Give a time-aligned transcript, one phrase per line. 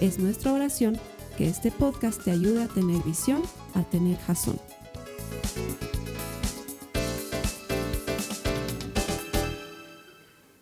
[0.00, 1.00] Es nuestra oración
[1.38, 3.42] que este podcast te ayude a tener visión,
[3.74, 4.60] a tener jazón.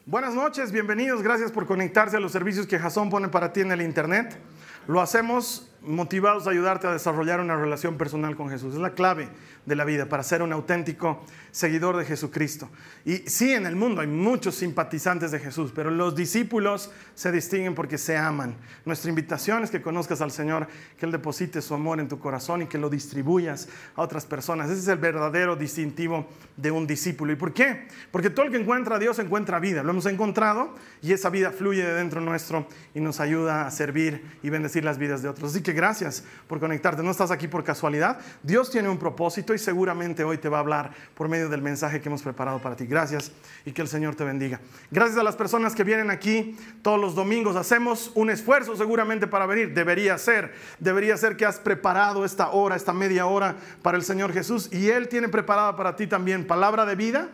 [0.06, 3.72] Buenas noches, bienvenidos, gracias por conectarse a los servicios que Jason pone para ti en
[3.72, 4.38] el Internet.
[4.86, 8.74] Lo hacemos motivados a ayudarte a desarrollar una relación personal con Jesús.
[8.74, 9.28] Es la clave
[9.66, 12.68] de la vida para ser un auténtico seguidor de Jesucristo.
[13.04, 17.74] Y sí, en el mundo hay muchos simpatizantes de Jesús, pero los discípulos se distinguen
[17.74, 18.56] porque se aman.
[18.84, 20.66] Nuestra invitación es que conozcas al Señor,
[20.98, 24.70] que Él deposite su amor en tu corazón y que lo distribuyas a otras personas.
[24.70, 26.26] Ese es el verdadero distintivo
[26.56, 27.32] de un discípulo.
[27.32, 27.88] ¿Y por qué?
[28.10, 29.82] Porque todo el que encuentra a Dios encuentra vida.
[29.82, 34.38] Lo hemos encontrado y esa vida fluye de dentro nuestro y nos ayuda a servir
[34.42, 35.52] y bendecir las vidas de otros.
[35.52, 37.02] Así que gracias por conectarte.
[37.02, 38.18] No estás aquí por casualidad.
[38.42, 42.00] Dios tiene un propósito y seguramente hoy te va a hablar por medio del mensaje
[42.00, 42.86] que hemos preparado para ti.
[42.86, 43.32] Gracias
[43.64, 44.60] y que el Señor te bendiga.
[44.90, 47.56] Gracias a las personas que vienen aquí todos los domingos.
[47.56, 49.74] Hacemos un esfuerzo seguramente para venir.
[49.74, 50.54] Debería ser.
[50.78, 54.88] Debería ser que has preparado esta hora, esta media hora para el Señor Jesús y
[54.88, 57.28] Él tiene preparada para ti también palabra de vida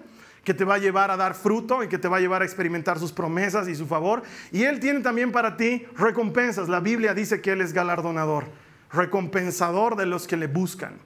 [0.44, 2.44] que te va a llevar a dar fruto y que te va a llevar a
[2.44, 4.22] experimentar sus promesas y su favor.
[4.52, 6.68] Y Él tiene también para ti recompensas.
[6.68, 8.44] La Biblia dice que Él es galardonador,
[8.92, 10.98] recompensador de los que le buscan.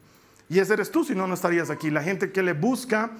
[0.49, 1.91] Y ese eres tú, si no, no estarías aquí.
[1.91, 3.13] La gente que le busca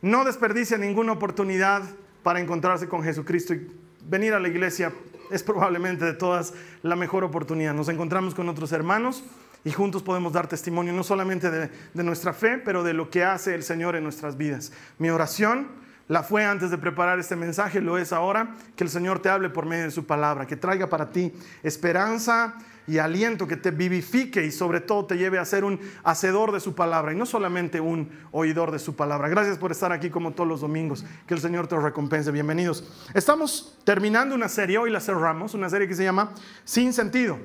[0.00, 1.82] no desperdicia ninguna oportunidad
[2.22, 3.66] para encontrarse con Jesucristo y
[4.06, 4.92] venir a la iglesia
[5.30, 7.74] es probablemente de todas la mejor oportunidad.
[7.74, 9.24] Nos encontramos con otros hermanos
[9.64, 11.70] y juntos podemos dar testimonio no solamente de,
[12.02, 14.72] nuestra fe, pero de lo que hace el Señor en nuestras vidas.
[14.98, 15.68] Mi oración
[16.08, 19.50] la fue antes de preparar este mensaje, lo es ahora, que el Señor te hable
[19.50, 21.32] por medio de su palabra, que traiga para ti
[21.62, 22.54] esperanza
[22.86, 26.60] y aliento, que te vivifique y sobre todo te lleve a ser un hacedor de
[26.60, 29.28] su palabra y no solamente un oidor de su palabra.
[29.28, 32.30] Gracias por estar aquí como todos los domingos, que el Señor te recompense.
[32.30, 32.88] Bienvenidos.
[33.12, 36.32] Estamos terminando una serie, hoy la cerramos, una serie que se llama
[36.64, 37.38] Sin Sentido.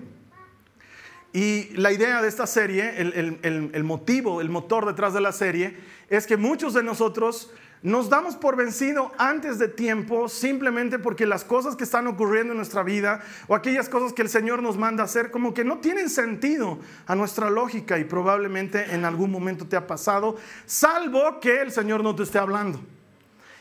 [1.33, 5.75] Y la idea de esta serie, el, motivo, el motor detrás de la serie,
[6.07, 7.51] es que muchos de nosotros
[7.81, 12.57] nos damos por vencido antes de tiempo simplemente porque las cosas que están ocurriendo en
[12.57, 16.09] nuestra vida o aquellas cosas que el Señor nos manda hacer como que no tienen
[16.09, 21.71] sentido a nuestra lógica y probablemente en algún momento te ha pasado, salvo que el
[21.71, 22.79] Señor no te esté hablando.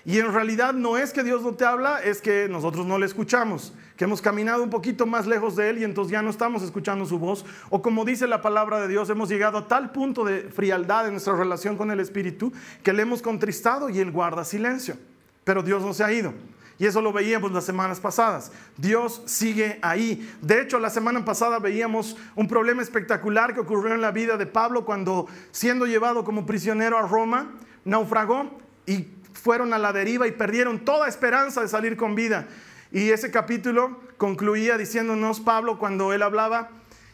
[0.05, 3.07] Y en realidad no es que Dios no te habla, es que nosotros no le
[3.07, 6.65] escuchamos, que hemos caminado un poquito más lejos de Él y entonces ya no estamos
[6.65, 7.45] escuchando su voz.
[7.71, 11.13] O como dice la palabra de Dios, hemos llegado a tal punto de frialdad en
[11.13, 12.53] nuestra relación con el Espíritu
[12.83, 14.97] que le hemos contristado y Él guarda silencio.
[15.45, 16.35] Pero Dios no se ha ido.
[16.81, 18.51] Y eso lo veíamos las semanas pasadas.
[18.77, 20.29] Dios sigue ahí.
[20.41, 24.47] De hecho, la semana pasada veíamos un problema espectacular que ocurrió en la vida de
[24.47, 27.53] Pablo cuando, siendo llevado como prisionero a Roma,
[27.85, 28.51] naufragó
[28.85, 32.49] y fueron a la deriva y perdieron toda esperanza de salir con vida.
[32.93, 36.69] Y ese capítulo concluía diciéndonos Pablo cuando él hablaba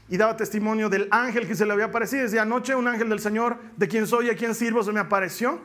[0.09, 2.22] y daba testimonio del ángel que se le había aparecido.
[2.22, 5.00] Decía, anoche un ángel del Señor, de quien soy y a quien sirvo, se me
[5.00, 5.61] apareció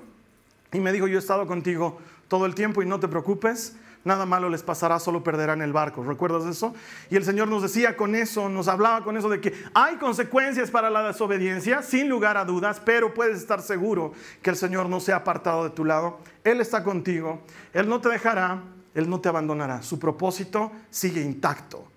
[0.71, 4.25] y me dijo, yo he estado contigo todo el tiempo y no te preocupes, nada
[4.25, 6.03] malo les pasará, solo perderán el barco.
[6.03, 6.75] ¿Recuerdas eso?
[7.09, 10.69] Y el Señor nos decía con eso, nos hablaba con eso de que hay consecuencias
[10.69, 14.13] para la desobediencia, sin lugar a dudas, pero puedes estar seguro
[14.43, 16.19] que el Señor no se ha apartado de tu lado.
[16.43, 17.41] Él está contigo,
[17.73, 18.61] Él no te dejará,
[18.93, 19.81] Él no te abandonará.
[19.81, 21.91] Su propósito sigue intacto.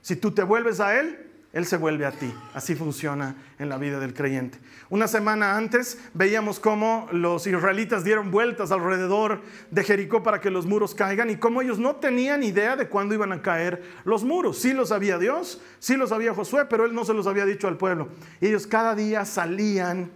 [0.00, 1.26] Si tú te vuelves a Él,
[1.56, 2.30] él se vuelve a ti.
[2.52, 4.58] Así funciona en la vida del creyente.
[4.90, 9.40] Una semana antes veíamos cómo los israelitas dieron vueltas alrededor
[9.70, 13.14] de Jericó para que los muros caigan y cómo ellos no tenían idea de cuándo
[13.14, 14.58] iban a caer los muros.
[14.58, 17.68] Sí lo sabía Dios, sí lo sabía Josué, pero él no se los había dicho
[17.68, 18.10] al pueblo.
[18.42, 20.10] ellos cada día salían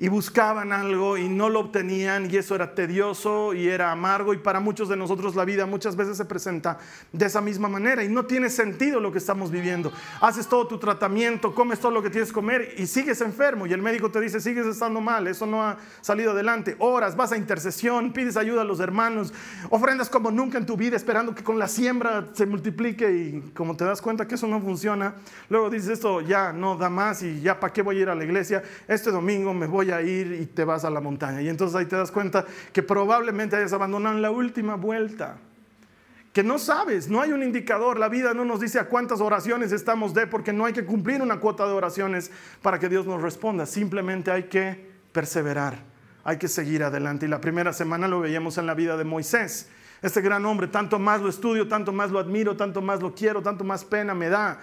[0.00, 4.38] y buscaban algo y no lo obtenían y eso era tedioso y era amargo y
[4.38, 6.78] para muchos de nosotros la vida muchas veces se presenta
[7.12, 9.92] de esa misma manera y no tiene sentido lo que estamos viviendo.
[10.20, 13.72] Haces todo tu tratamiento, comes todo lo que tienes que comer y sigues enfermo y
[13.72, 16.76] el médico te dice sigues estando mal, eso no ha salido adelante.
[16.78, 19.34] Horas, vas a intercesión, pides ayuda a los hermanos,
[19.68, 23.76] ofrendas como nunca en tu vida esperando que con la siembra se multiplique y como
[23.76, 25.16] te das cuenta que eso no funciona,
[25.48, 28.14] luego dices esto ya no da más y ya para qué voy a ir a
[28.14, 31.40] la iglesia, este domingo me voy a ir y te vas a la montaña.
[31.42, 35.38] Y entonces ahí te das cuenta que probablemente hayas abandonado en la última vuelta
[36.32, 39.72] que no sabes, no hay un indicador, la vida no nos dice a cuántas oraciones
[39.72, 42.30] estamos de, porque no hay que cumplir una cuota de oraciones
[42.62, 45.78] para que Dios nos responda, simplemente hay que perseverar,
[46.22, 47.26] hay que seguir adelante.
[47.26, 49.68] Y la primera semana lo veíamos en la vida de Moisés,
[50.00, 53.42] este gran hombre, tanto más lo estudio, tanto más lo admiro, tanto más lo quiero,
[53.42, 54.60] tanto más pena me da.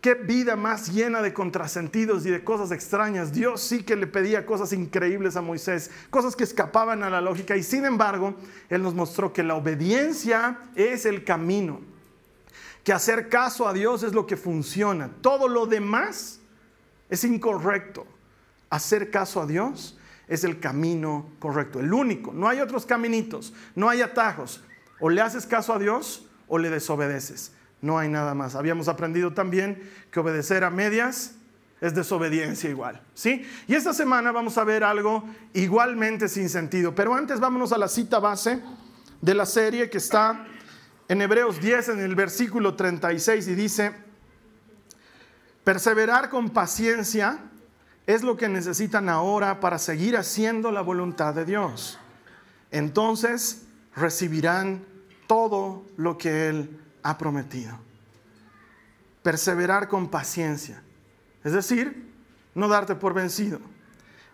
[0.00, 3.32] Qué vida más llena de contrasentidos y de cosas extrañas.
[3.32, 7.54] Dios sí que le pedía cosas increíbles a Moisés, cosas que escapaban a la lógica.
[7.54, 8.34] Y sin embargo,
[8.70, 11.80] Él nos mostró que la obediencia es el camino,
[12.82, 15.10] que hacer caso a Dios es lo que funciona.
[15.20, 16.40] Todo lo demás
[17.10, 18.06] es incorrecto.
[18.70, 19.98] Hacer caso a Dios
[20.28, 22.32] es el camino correcto, el único.
[22.32, 24.62] No hay otros caminitos, no hay atajos.
[24.98, 27.52] O le haces caso a Dios o le desobedeces.
[27.82, 28.54] No hay nada más.
[28.54, 31.34] Habíamos aprendido también que obedecer a medias
[31.80, 33.46] es desobediencia igual, ¿sí?
[33.66, 35.24] Y esta semana vamos a ver algo
[35.54, 38.60] igualmente sin sentido, pero antes vámonos a la cita base
[39.22, 40.44] de la serie que está
[41.08, 43.94] en Hebreos 10 en el versículo 36 y dice,
[45.64, 47.38] perseverar con paciencia
[48.06, 51.98] es lo que necesitan ahora para seguir haciendo la voluntad de Dios.
[52.70, 53.62] Entonces
[53.96, 54.84] recibirán
[55.26, 57.78] todo lo que Él ha prometido.
[59.22, 60.82] Perseverar con paciencia.
[61.44, 62.10] Es decir,
[62.54, 63.60] no darte por vencido.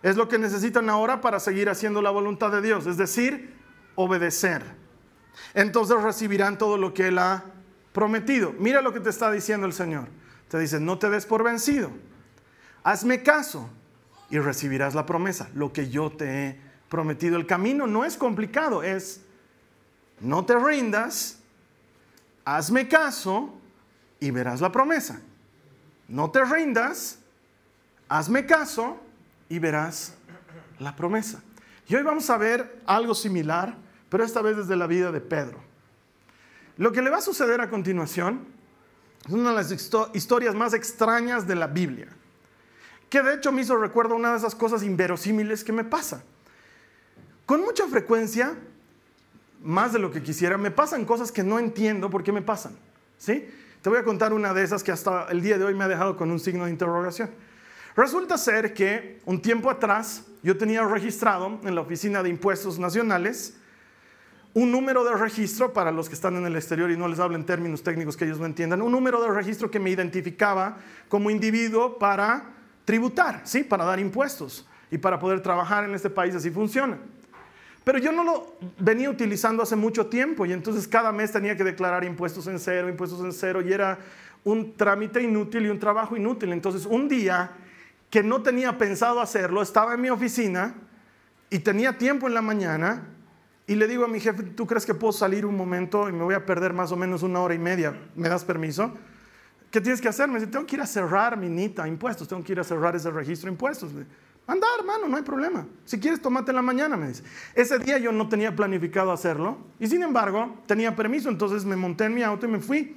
[0.03, 2.85] Es lo que necesitan ahora para seguir haciendo la voluntad de Dios.
[2.85, 3.55] Es decir,
[3.95, 4.63] obedecer.
[5.53, 7.43] Entonces recibirán todo lo que Él ha
[7.91, 8.53] prometido.
[8.59, 10.07] Mira lo que te está diciendo el Señor.
[10.49, 11.91] Te dice, no te des por vencido.
[12.83, 13.69] Hazme caso
[14.29, 17.37] y recibirás la promesa, lo que yo te he prometido.
[17.37, 19.21] El camino no es complicado, es
[20.19, 21.39] no te rindas,
[22.55, 23.53] hazme caso
[24.21, 25.19] y verás la promesa.
[26.07, 27.19] No te rindas,
[28.07, 28.97] hazme caso
[29.49, 30.13] y verás
[30.79, 31.43] la promesa.
[31.87, 33.75] Y hoy vamos a ver algo similar,
[34.07, 35.59] pero esta vez desde la vida de Pedro.
[36.77, 38.47] Lo que le va a suceder a continuación
[39.27, 39.71] es una de las
[40.13, 42.07] historias más extrañas de la Biblia,
[43.09, 46.23] que de hecho me hizo recuerdo una de esas cosas inverosímiles que me pasa.
[47.45, 48.55] Con mucha frecuencia
[49.61, 52.77] más de lo que quisiera, me pasan cosas que no entiendo por qué me pasan.
[53.17, 53.47] ¿sí?
[53.81, 55.87] Te voy a contar una de esas que hasta el día de hoy me ha
[55.87, 57.29] dejado con un signo de interrogación.
[57.95, 63.57] Resulta ser que un tiempo atrás yo tenía registrado en la Oficina de Impuestos Nacionales
[64.53, 67.35] un número de registro, para los que están en el exterior y no les hablo
[67.35, 70.77] en términos técnicos que ellos no entiendan, un número de registro que me identificaba
[71.09, 73.63] como individuo para tributar, ¿sí?
[73.63, 76.97] para dar impuestos y para poder trabajar en este país, así funciona.
[77.87, 81.63] Pero yo no lo venía utilizando hace mucho tiempo y entonces cada mes tenía que
[81.63, 83.97] declarar impuestos en cero, impuestos en cero y era
[84.43, 86.51] un trámite inútil y un trabajo inútil.
[86.51, 87.51] Entonces un día
[88.09, 90.75] que no tenía pensado hacerlo, estaba en mi oficina
[91.49, 93.07] y tenía tiempo en la mañana
[93.67, 96.25] y le digo a mi jefe, ¿tú crees que puedo salir un momento y me
[96.25, 97.97] voy a perder más o menos una hora y media?
[98.17, 98.95] ¿Me das permiso?
[99.71, 100.27] ¿Qué tienes que hacer?
[100.27, 102.97] Me dice, tengo que ir a cerrar mi NITA impuestos, tengo que ir a cerrar
[102.97, 103.93] ese registro de impuestos.
[104.47, 105.67] Andar, hermano, no hay problema.
[105.83, 107.21] Si quieres, tomate en la mañana, me dice.
[107.53, 112.05] Ese día yo no tenía planificado hacerlo y sin embargo tenía permiso, entonces me monté
[112.05, 112.95] en mi auto y me fui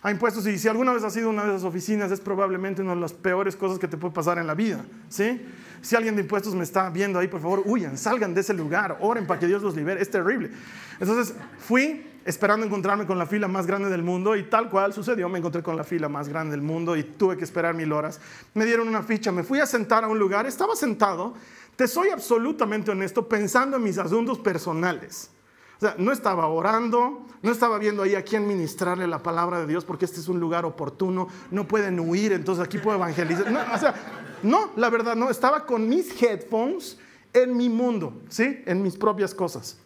[0.00, 0.46] a impuestos.
[0.46, 3.00] Y si alguna vez has ido a una de esas oficinas, es probablemente una de
[3.00, 4.86] las peores cosas que te puede pasar en la vida.
[5.10, 5.42] ¿sí?
[5.82, 8.96] Si alguien de impuestos me está viendo ahí, por favor, huyan, salgan de ese lugar,
[9.00, 10.00] oren para que Dios los libere.
[10.00, 10.50] Es terrible.
[10.98, 15.28] Entonces fui esperando encontrarme con la fila más grande del mundo y tal cual sucedió,
[15.28, 18.20] me encontré con la fila más grande del mundo y tuve que esperar mil horas.
[18.52, 21.34] Me dieron una ficha, me fui a sentar a un lugar, estaba sentado,
[21.76, 25.30] te soy absolutamente honesto, pensando en mis asuntos personales.
[25.76, 29.66] O sea, no estaba orando, no estaba viendo ahí a quién ministrarle la palabra de
[29.66, 33.52] Dios porque este es un lugar oportuno, no pueden huir, entonces aquí puedo evangelizar.
[33.52, 33.94] No, o sea,
[34.42, 36.98] no, la verdad no, estaba con mis headphones
[37.32, 38.62] en mi mundo, ¿sí?
[38.66, 39.78] En mis propias cosas.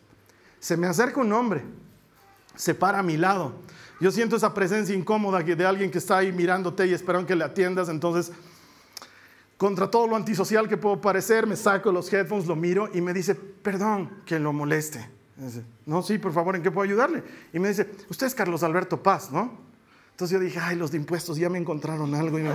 [0.59, 1.65] Se me acerca un hombre
[2.61, 3.55] se para a mi lado.
[4.01, 7.45] Yo siento esa presencia incómoda de alguien que está ahí mirándote y esperando que le
[7.45, 7.89] atiendas.
[7.89, 8.33] Entonces,
[9.57, 13.15] contra todo lo antisocial que puedo parecer, me saco los headphones, lo miro y me
[13.15, 15.09] dice, perdón que lo moleste.
[15.87, 17.25] no, sí, por favor, ¿en qué puedo ayudarle?
[17.55, 19.59] Y me dice, usted es Carlos Alberto Paz, ¿no?
[20.11, 22.39] Entonces yo dije, ay, los de impuestos ya me encontraron algo.
[22.39, 22.43] Y,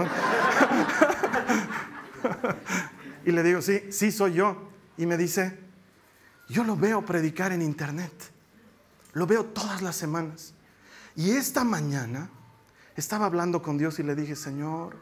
[3.26, 4.70] y le digo, sí, sí soy yo.
[4.98, 5.58] Y me dice,
[6.48, 8.35] yo lo veo predicar en internet.
[9.16, 10.54] Lo veo todas las semanas.
[11.16, 12.30] Y esta mañana
[12.98, 14.98] estaba hablando con Dios y le dije, Señor,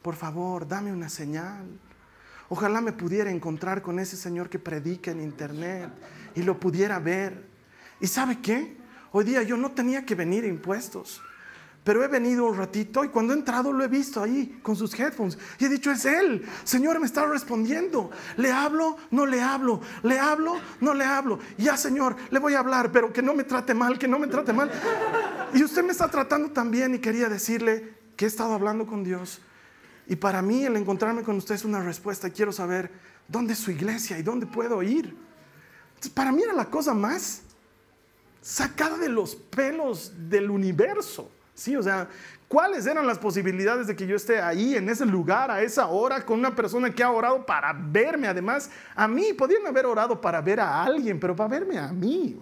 [0.00, 1.78] por favor, dame una señal.
[2.48, 5.90] Ojalá me pudiera encontrar con ese Señor que predica en internet
[6.34, 7.46] y lo pudiera ver.
[8.00, 8.78] ¿Y sabe qué?
[9.12, 11.20] Hoy día yo no tenía que venir a impuestos.
[11.84, 14.92] Pero he venido un ratito y cuando he entrado lo he visto ahí con sus
[14.98, 19.80] headphones y he dicho, es Él, Señor me está respondiendo, le hablo, no le hablo,
[20.02, 23.44] le hablo, no le hablo, ya Señor, le voy a hablar, pero que no me
[23.44, 24.70] trate mal, que no me trate mal.
[25.54, 29.40] Y usted me está tratando también y quería decirle que he estado hablando con Dios.
[30.06, 32.90] Y para mí el encontrarme con usted es una respuesta quiero saber
[33.28, 35.16] dónde es su iglesia y dónde puedo ir.
[36.14, 37.42] para mí era la cosa más
[38.40, 41.30] sacada de los pelos del universo.
[41.58, 42.08] Sí, o sea,
[42.46, 46.24] ¿cuáles eran las posibilidades de que yo esté ahí, en ese lugar, a esa hora,
[46.24, 48.28] con una persona que ha orado para verme?
[48.28, 52.40] Además, a mí, podían haber orado para ver a alguien, pero para verme a mí.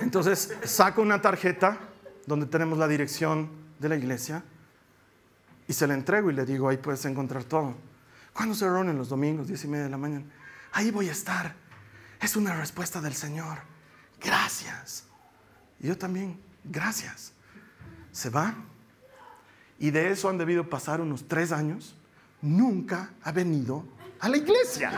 [0.00, 1.78] Entonces, saco una tarjeta
[2.26, 3.48] donde tenemos la dirección
[3.78, 4.42] de la iglesia
[5.68, 7.76] y se la entrego y le digo, ahí puedes encontrar todo.
[8.32, 10.24] ¿Cuándo se reúnen los domingos, diez y media de la mañana?
[10.72, 11.54] Ahí voy a estar.
[12.20, 13.58] Es una respuesta del Señor.
[14.20, 15.13] Gracias.
[15.80, 17.32] Y yo también, gracias.
[18.12, 18.54] Se va.
[19.78, 21.96] Y de eso han debido pasar unos tres años.
[22.40, 23.84] Nunca ha venido
[24.20, 24.92] a la iglesia.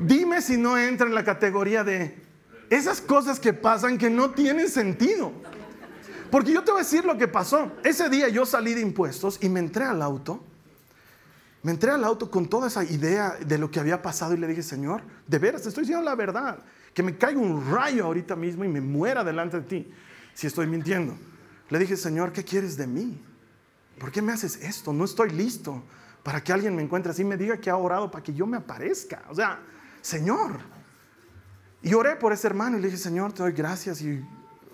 [0.00, 2.22] Dime si no entra en la categoría de
[2.70, 5.32] esas cosas que pasan que no tienen sentido.
[6.30, 7.72] Porque yo te voy a decir lo que pasó.
[7.84, 10.42] Ese día yo salí de impuestos y me entré al auto
[11.66, 14.46] me entré al auto con toda esa idea de lo que había pasado y le
[14.46, 16.60] dije, Señor, de veras, te estoy diciendo la verdad.
[16.94, 19.92] Que me caiga un rayo ahorita mismo y me muera delante de ti
[20.32, 21.18] si estoy mintiendo.
[21.68, 23.20] Le dije, Señor, ¿qué quieres de mí?
[23.98, 24.92] ¿Por qué me haces esto?
[24.92, 25.82] No estoy listo
[26.22, 28.46] para que alguien me encuentre así y me diga que ha orado para que yo
[28.46, 29.24] me aparezca.
[29.28, 29.58] O sea,
[30.00, 30.60] Señor.
[31.82, 34.24] Y oré por ese hermano y le dije, Señor, te doy gracias y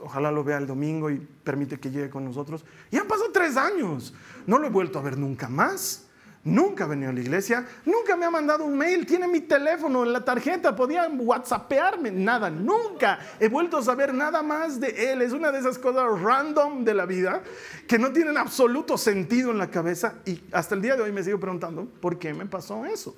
[0.02, 2.66] ojalá lo vea el domingo y permite que llegue con nosotros.
[2.90, 4.12] Y han pasado tres años.
[4.46, 6.10] No lo he vuelto a ver nunca más.
[6.44, 10.02] Nunca ha venido a la iglesia, nunca me ha mandado un mail, tiene mi teléfono
[10.02, 15.22] en la tarjeta, podía whatsappearme, nada, nunca he vuelto a saber nada más de él.
[15.22, 17.42] Es una de esas cosas random de la vida
[17.86, 21.22] que no tienen absoluto sentido en la cabeza y hasta el día de hoy me
[21.22, 23.14] sigo preguntando, ¿por qué me pasó eso?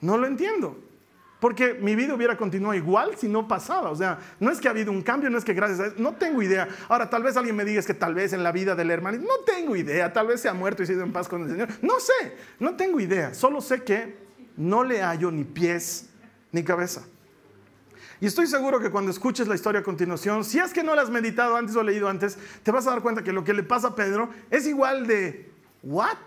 [0.00, 0.89] No lo entiendo.
[1.40, 3.90] Porque mi vida hubiera continuado igual si no pasaba.
[3.90, 5.94] O sea, no es que ha habido un cambio, no es que gracias a eso,
[5.98, 6.68] no tengo idea.
[6.88, 9.18] Ahora, tal vez alguien me diga es que tal vez en la vida del hermano,
[9.18, 11.42] no tengo idea, tal vez se ha muerto y se ha ido en paz con
[11.42, 11.68] el Señor.
[11.80, 13.32] No sé, no tengo idea.
[13.32, 14.18] Solo sé que
[14.56, 16.10] no le hallo ni pies
[16.52, 17.02] ni cabeza.
[18.20, 21.02] Y estoy seguro que cuando escuches la historia a continuación, si es que no la
[21.02, 23.62] has meditado antes o leído antes, te vas a dar cuenta que lo que le
[23.62, 25.50] pasa a Pedro es igual de,
[25.82, 26.18] ¿what?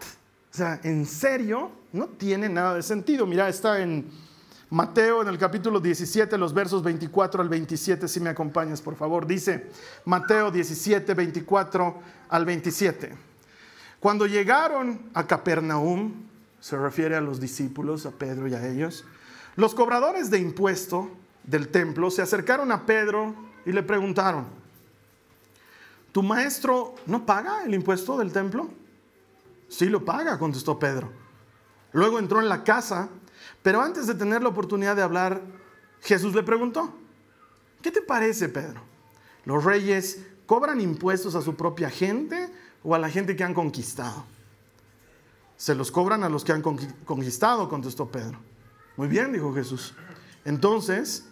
[0.52, 3.28] O sea, en serio, no tiene nada de sentido.
[3.28, 4.10] Mira, está en
[4.74, 9.28] Mateo en el capítulo 17, los versos 24 al 27, si me acompañas, por favor.
[9.28, 9.70] Dice
[10.04, 12.00] Mateo 17, 24
[12.30, 13.16] al 27.
[14.00, 16.12] Cuando llegaron a Capernaum,
[16.60, 19.06] se refiere a los discípulos, a Pedro y a ellos,
[19.58, 21.12] los cobradores de impuesto
[21.44, 23.36] del templo se acercaron a Pedro
[23.68, 24.48] y le preguntaron,
[26.12, 28.72] ¿tu maestro no paga el impuesto del templo?
[29.70, 31.12] Sí lo paga, contestó Pedro.
[31.92, 33.10] Luego entró en la casa
[33.62, 35.42] pero antes de tener la oportunidad de hablar,
[36.02, 36.94] Jesús le preguntó,
[37.82, 38.82] ¿qué te parece, Pedro?
[39.46, 42.50] ¿Los reyes cobran impuestos a su propia gente
[42.84, 44.26] o a la gente que han conquistado?
[45.58, 48.40] Se los cobran a los que han conquistado, contestó Pedro.
[48.98, 49.94] Muy bien, dijo Jesús.
[50.46, 51.26] Entonces,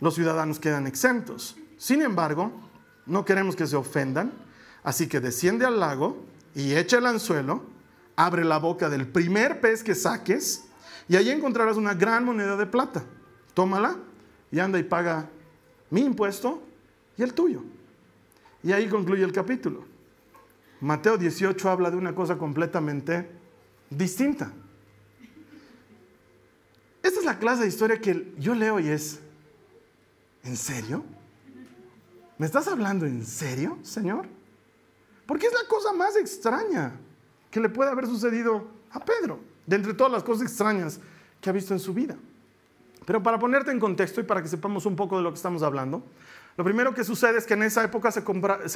[0.00, 1.56] los ciudadanos quedan exentos.
[1.78, 2.52] Sin embargo,
[3.06, 4.32] no queremos que se ofendan,
[4.84, 7.62] así que desciende al lago y echa el anzuelo,
[8.16, 10.64] abre la boca del primer pez que saques
[11.08, 13.04] y allí encontrarás una gran moneda de plata.
[13.54, 13.96] Tómala
[14.50, 15.28] y anda y paga
[15.90, 16.62] mi impuesto
[17.16, 17.62] y el tuyo.
[18.62, 19.84] Y ahí concluye el capítulo.
[20.80, 23.28] Mateo 18 habla de una cosa completamente
[23.88, 24.52] distinta.
[27.02, 29.18] Esta es la clase de historia que yo leo y es,
[30.44, 31.04] ¿en serio?
[32.36, 34.28] ¿Me estás hablando en serio, Señor?
[35.26, 36.92] Porque es la cosa más extraña
[37.50, 40.98] que le puede haber sucedido a Pedro de entre todas las cosas extrañas
[41.42, 42.16] que ha visto en su vida.
[43.04, 45.62] Pero para ponerte en contexto y para que sepamos un poco de lo que estamos
[45.62, 46.02] hablando,
[46.56, 48.24] lo primero que sucede es que en esa época se,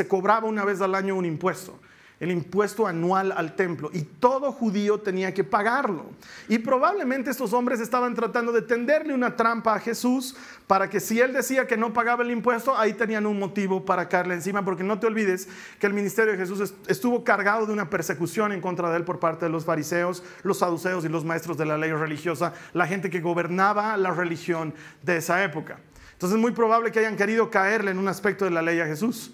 [0.07, 1.79] cobraba una vez al año un impuesto
[2.23, 6.07] el impuesto anual al templo y todo judío tenía que pagarlo.
[6.49, 10.37] Y probablemente estos hombres estaban tratando de tenderle una trampa a Jesús
[10.69, 14.09] para que si él decía que no pagaba el impuesto, ahí tenían un motivo para
[14.09, 15.49] caerle encima, porque no te olvides
[15.81, 19.19] que el ministerio de Jesús estuvo cargado de una persecución en contra de él por
[19.19, 23.11] parte de los fariseos, los saduceos y los maestros de la ley religiosa, la gente
[23.11, 25.81] que gobernaba la religión de esa época.
[26.13, 28.87] Entonces es muy probable que hayan querido caerle en un aspecto de la ley a
[28.87, 29.33] Jesús.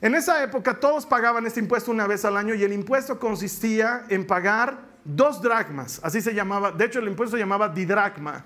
[0.00, 4.04] En esa época todos pagaban este impuesto una vez al año y el impuesto consistía
[4.08, 8.44] en pagar dos dracmas, así se llamaba, de hecho el impuesto se llamaba didracma.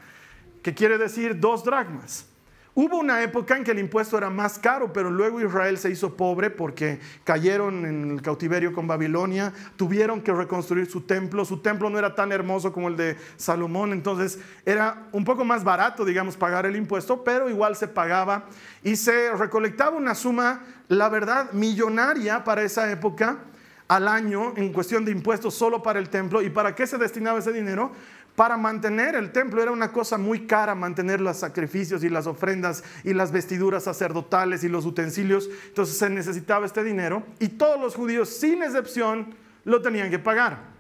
[0.63, 2.27] que quiere decir dos dracmas.
[2.75, 6.17] Hubo una época en que el impuesto era más caro, pero luego Israel se hizo
[6.17, 11.91] pobre porque cayeron en el cautiverio con Babilonia, tuvieron que reconstruir su templo, su templo
[11.91, 16.39] no era tan hermoso como el de Salomón, entonces era un poco más barato, digamos,
[16.39, 18.47] pagar el impuesto, pero igual se pagaba
[18.83, 23.41] y se recolectaba una suma, la verdad, millonaria para esa época
[23.87, 26.41] al año en cuestión de impuestos solo para el templo.
[26.41, 27.93] ¿Y para qué se destinaba ese dinero?
[28.37, 29.63] Para mantener el templo.
[29.63, 34.65] Era una cosa muy cara mantener los sacrificios y las ofrendas y las vestiduras sacerdotales
[34.65, 35.49] y los utensilios.
[35.69, 39.35] Entonces se necesitaba este dinero y todos los judíos, sin excepción,
[39.65, 40.73] lo tenían que pagar.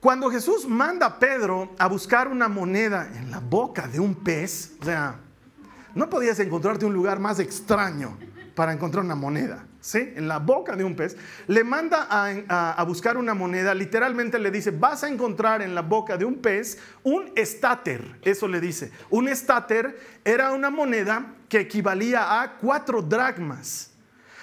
[0.00, 4.72] Cuando Jesús manda a Pedro a buscar una moneda en la boca de un pez,
[4.80, 5.20] o sea,
[5.94, 8.18] no podías encontrarte un lugar más extraño
[8.56, 9.64] para encontrar una moneda.
[9.82, 10.12] ¿Sí?
[10.16, 11.16] en la boca de un pez,
[11.48, 16.16] le manda a, buscar una moneda, literalmente le dice, vas a encontrar en la boca
[16.16, 18.92] de un pez un estáter, eso le dice.
[19.10, 23.90] Un estáter era una moneda que equivalía a cuatro dracmas.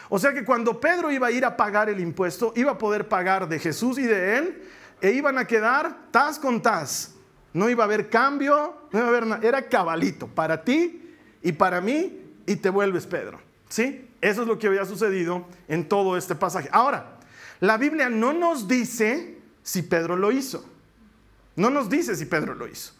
[0.10, 3.08] O sea que cuando Pedro iba a ir a pagar el impuesto, iba a poder
[3.08, 4.63] pagar de Jesús y de él,
[5.01, 7.15] e iban a quedar tas con tas.
[7.53, 9.48] No iba a haber cambio, no iba a haber nada.
[9.48, 13.39] Era cabalito para ti y para mí, y te vuelves Pedro.
[13.69, 14.08] ¿Sí?
[14.21, 16.69] Eso es lo que había sucedido en todo este pasaje.
[16.71, 17.17] Ahora,
[17.59, 20.65] la Biblia no nos dice si Pedro lo hizo.
[21.55, 22.93] No nos dice si Pedro lo hizo.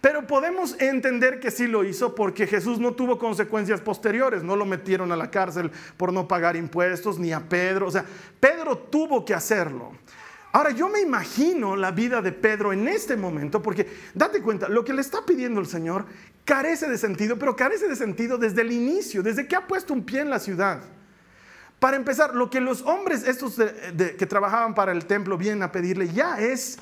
[0.00, 4.44] Pero podemos entender que sí lo hizo porque Jesús no tuvo consecuencias posteriores.
[4.44, 7.88] No lo metieron a la cárcel por no pagar impuestos, ni a Pedro.
[7.88, 8.04] O sea,
[8.38, 9.92] Pedro tuvo que hacerlo.
[10.52, 14.84] Ahora, yo me imagino la vida de Pedro en este momento, porque date cuenta, lo
[14.84, 16.06] que le está pidiendo el Señor
[16.44, 20.04] carece de sentido, pero carece de sentido desde el inicio, desde que ha puesto un
[20.04, 20.80] pie en la ciudad.
[21.78, 26.08] Para empezar, lo que los hombres estos que trabajaban para el templo vienen a pedirle
[26.08, 26.78] ya es,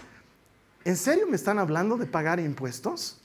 [0.85, 3.21] ¿en serio me están hablando de pagar impuestos?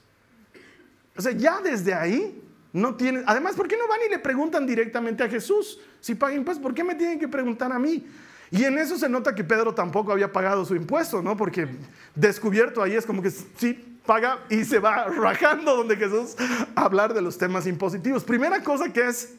[1.15, 2.43] O sea, ya desde ahí
[2.73, 6.33] no tienen, además, ¿por qué no van y le preguntan directamente a Jesús si paga
[6.33, 6.63] impuestos?
[6.63, 8.05] ¿Por qué me tienen que preguntar a mí?
[8.51, 11.37] Y en eso se nota que Pedro tampoco había pagado su impuesto, ¿no?
[11.37, 11.69] Porque
[12.13, 16.35] descubierto ahí es como que sí, paga y se va rajando donde Jesús
[16.75, 18.25] hablar de los temas impositivos.
[18.25, 19.35] Primera cosa que es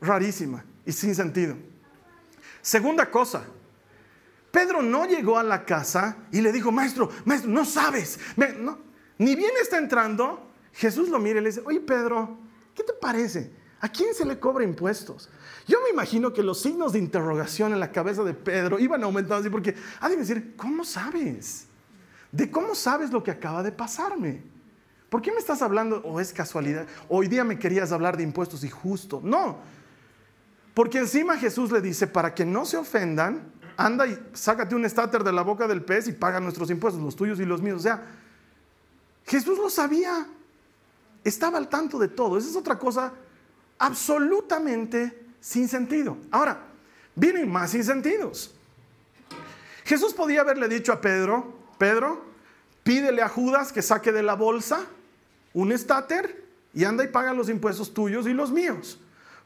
[0.00, 1.56] rarísima y sin sentido.
[2.62, 3.44] Segunda cosa,
[4.52, 8.18] Pedro no llegó a la casa y le dijo, maestro, maestro, no sabes.
[8.58, 8.78] No,
[9.18, 12.38] ni bien está entrando, Jesús lo mira y le dice, oye Pedro,
[12.74, 13.50] ¿qué te parece?
[13.86, 15.28] ¿A quién se le cobra impuestos?
[15.68, 19.36] Yo me imagino que los signos de interrogación en la cabeza de Pedro iban aumentando
[19.36, 21.68] así porque ha de decir, ¿cómo sabes?
[22.32, 24.42] ¿De cómo sabes lo que acaba de pasarme?
[25.08, 26.02] ¿Por qué me estás hablando?
[26.04, 26.84] ¿O es casualidad?
[27.08, 29.20] Hoy día me querías hablar de impuestos y justo.
[29.22, 29.58] No.
[30.74, 35.22] Porque encima Jesús le dice, para que no se ofendan, anda y sácate un estáter
[35.22, 37.78] de la boca del pez y paga nuestros impuestos, los tuyos y los míos.
[37.78, 38.04] O sea,
[39.26, 40.26] Jesús lo sabía.
[41.22, 42.36] Estaba al tanto de todo.
[42.36, 43.12] Esa es otra cosa
[43.78, 46.16] absolutamente sin sentido.
[46.30, 46.58] Ahora,
[47.14, 48.54] vienen más sin sentidos.
[49.84, 52.24] Jesús podía haberle dicho a Pedro, Pedro,
[52.82, 54.84] pídele a Judas que saque de la bolsa
[55.54, 58.98] un estáter y anda y paga los impuestos tuyos y los míos.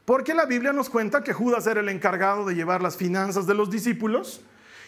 [0.05, 3.53] Porque la Biblia nos cuenta que Judas era el encargado de llevar las finanzas de
[3.53, 4.41] los discípulos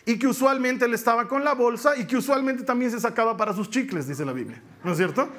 [0.06, 3.54] y que usualmente él estaba con la bolsa y que usualmente también se sacaba para
[3.54, 4.62] sus chicles, dice la Biblia.
[4.84, 5.30] ¿No es cierto?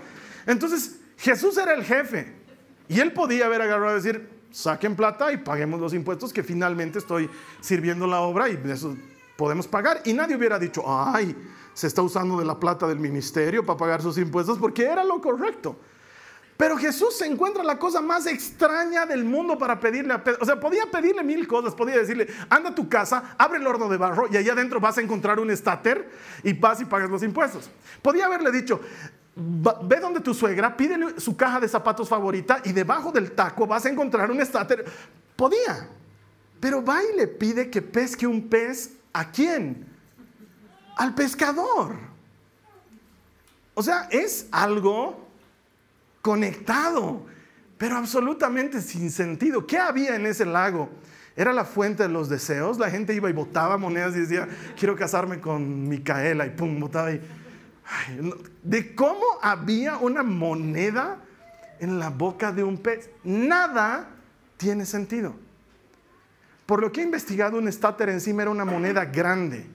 [0.46, 2.43] Entonces, Jesús era el jefe
[2.88, 6.98] y él podía haber agarrado a decir, saquen plata y paguemos los impuestos que finalmente
[6.98, 7.28] estoy
[7.60, 8.96] sirviendo la obra y eso
[9.36, 10.02] podemos pagar.
[10.04, 11.34] Y nadie hubiera dicho, ay,
[11.72, 15.20] se está usando de la plata del ministerio para pagar sus impuestos porque era lo
[15.20, 15.76] correcto.
[16.56, 20.38] Pero Jesús se encuentra la cosa más extraña del mundo para pedirle a Pedro.
[20.40, 21.74] O sea, podía pedirle mil cosas.
[21.74, 24.96] Podía decirle, anda a tu casa, abre el horno de barro y allá adentro vas
[24.98, 26.08] a encontrar un estáter
[26.44, 27.68] y vas y pagas los impuestos.
[28.02, 28.80] Podía haberle dicho,
[29.36, 33.84] ve donde tu suegra, pídele su caja de zapatos favorita y debajo del taco vas
[33.86, 34.84] a encontrar un estáter.
[35.36, 35.88] Podía.
[36.60, 38.92] Pero va y le pide que pesque un pez.
[39.12, 39.94] ¿A quién?
[40.96, 41.96] al pescador.
[43.74, 45.28] O sea, es algo
[46.22, 47.22] conectado,
[47.76, 49.66] pero absolutamente sin sentido.
[49.66, 50.88] ¿Qué había en ese lago?
[51.36, 52.78] Era la fuente de los deseos.
[52.78, 57.12] La gente iba y botaba monedas y decía, quiero casarme con Micaela y pum, botaba
[57.12, 57.20] y...
[58.62, 61.18] de cómo había una moneda
[61.80, 63.10] en la boca de un pez.
[63.22, 64.08] Nada
[64.56, 65.34] tiene sentido.
[66.66, 69.66] Por lo que he investigado, un estáter encima era una moneda grande.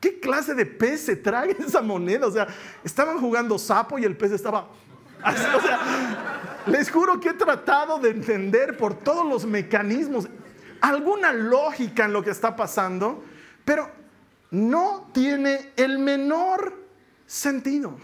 [0.00, 2.26] ¿Qué clase de pez se traga esa moneda?
[2.26, 2.48] O sea,
[2.84, 4.68] estaban jugando sapo y el pez estaba...
[5.24, 10.28] o sea, les juro que he tratado de entender por todos los mecanismos
[10.80, 13.24] alguna lógica en lo que está pasando,
[13.64, 13.90] pero
[14.50, 16.87] no tiene el menor
[17.28, 17.96] sentido.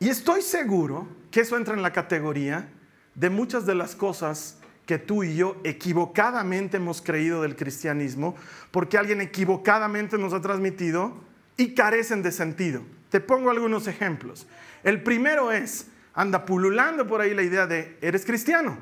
[0.00, 2.68] Y estoy seguro que eso entra en la categoría
[3.14, 8.34] de muchas de las cosas que tú y yo equivocadamente hemos creído del cristianismo,
[8.72, 11.14] porque alguien equivocadamente nos ha transmitido
[11.56, 12.82] y carecen de sentido.
[13.10, 14.48] Te pongo algunos ejemplos.
[14.82, 18.76] El primero es, anda pululando por ahí la idea de, eres cristiano,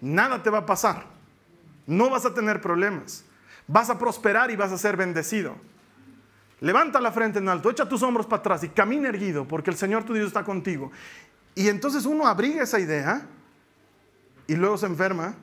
[0.00, 1.06] nada te va a pasar,
[1.84, 3.24] no vas a tener problemas,
[3.66, 5.56] vas a prosperar y vas a ser bendecido.
[6.60, 9.76] Levanta la frente en alto, echa tus hombros para atrás y camina erguido, porque el
[9.76, 10.90] Señor tu Dios está contigo.
[11.54, 13.26] Y entonces uno abriga esa idea
[14.46, 15.34] y luego se enferma,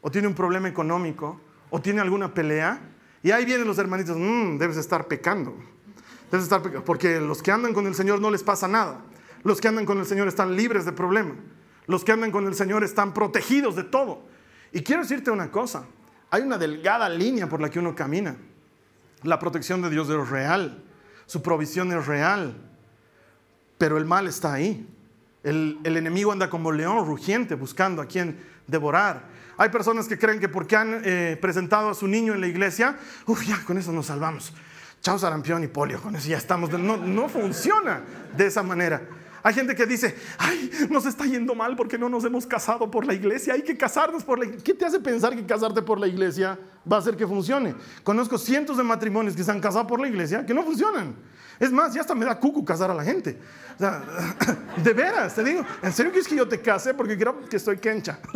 [0.00, 2.80] o tiene un problema económico, o tiene alguna pelea,
[3.22, 5.54] y ahí vienen los hermanitos, mmm, debes estar pecando.
[6.30, 9.00] Debes estar pecando, porque los que andan con el Señor no les pasa nada.
[9.42, 11.34] Los que andan con el Señor están libres de problema.
[11.86, 14.22] Los que andan con el Señor están protegidos de todo.
[14.72, 15.84] Y quiero decirte una cosa,
[16.30, 18.36] hay una delgada línea por la que uno camina.
[19.22, 20.82] La protección de Dios es real,
[21.26, 22.56] su provisión es real,
[23.76, 24.88] pero el mal está ahí.
[25.42, 29.24] El, enemigo anda como león rugiente buscando a quien devorar.
[29.56, 32.98] Hay personas que creen que porque han eh, presentado a su niño en la iglesia,
[33.26, 34.52] uff, ya con eso nos salvamos.
[35.02, 36.70] Chao sarampión y polio, con eso ya estamos.
[36.70, 38.02] No, no funciona
[38.36, 39.02] de esa manera.
[39.42, 43.06] Hay gente que dice, ay, nos está yendo mal porque no nos hemos casado por
[43.06, 44.64] la iglesia, hay que casarnos por la iglesia.
[44.64, 46.58] ¿Qué te hace pensar que casarte por la iglesia
[46.90, 47.74] va a hacer que funcione?
[48.02, 51.14] Conozco cientos de matrimonios que se han casado por la iglesia que no funcionan.
[51.58, 53.38] Es más, ya hasta me da cucu casar a la gente.
[54.82, 56.94] de veras, te digo, ¿en serio quieres que yo te case?
[56.94, 58.18] Porque creo que estoy kencha.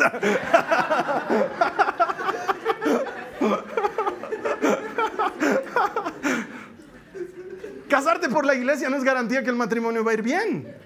[7.89, 10.77] Casarte por la iglesia no es garantía que el matrimonio va a ir bien.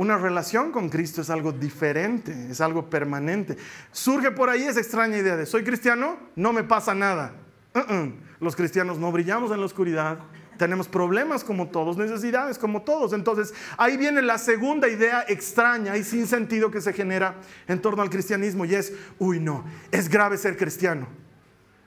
[0.00, 3.58] Una relación con Cristo es algo diferente, es algo permanente.
[3.92, 7.34] Surge por ahí esa extraña idea de soy cristiano, no me pasa nada.
[7.74, 8.10] Uh-uh.
[8.40, 10.20] Los cristianos no brillamos en la oscuridad,
[10.56, 13.12] tenemos problemas como todos, necesidades como todos.
[13.12, 17.34] Entonces ahí viene la segunda idea extraña y sin sentido que se genera
[17.68, 21.08] en torno al cristianismo y es, uy no, es grave ser cristiano.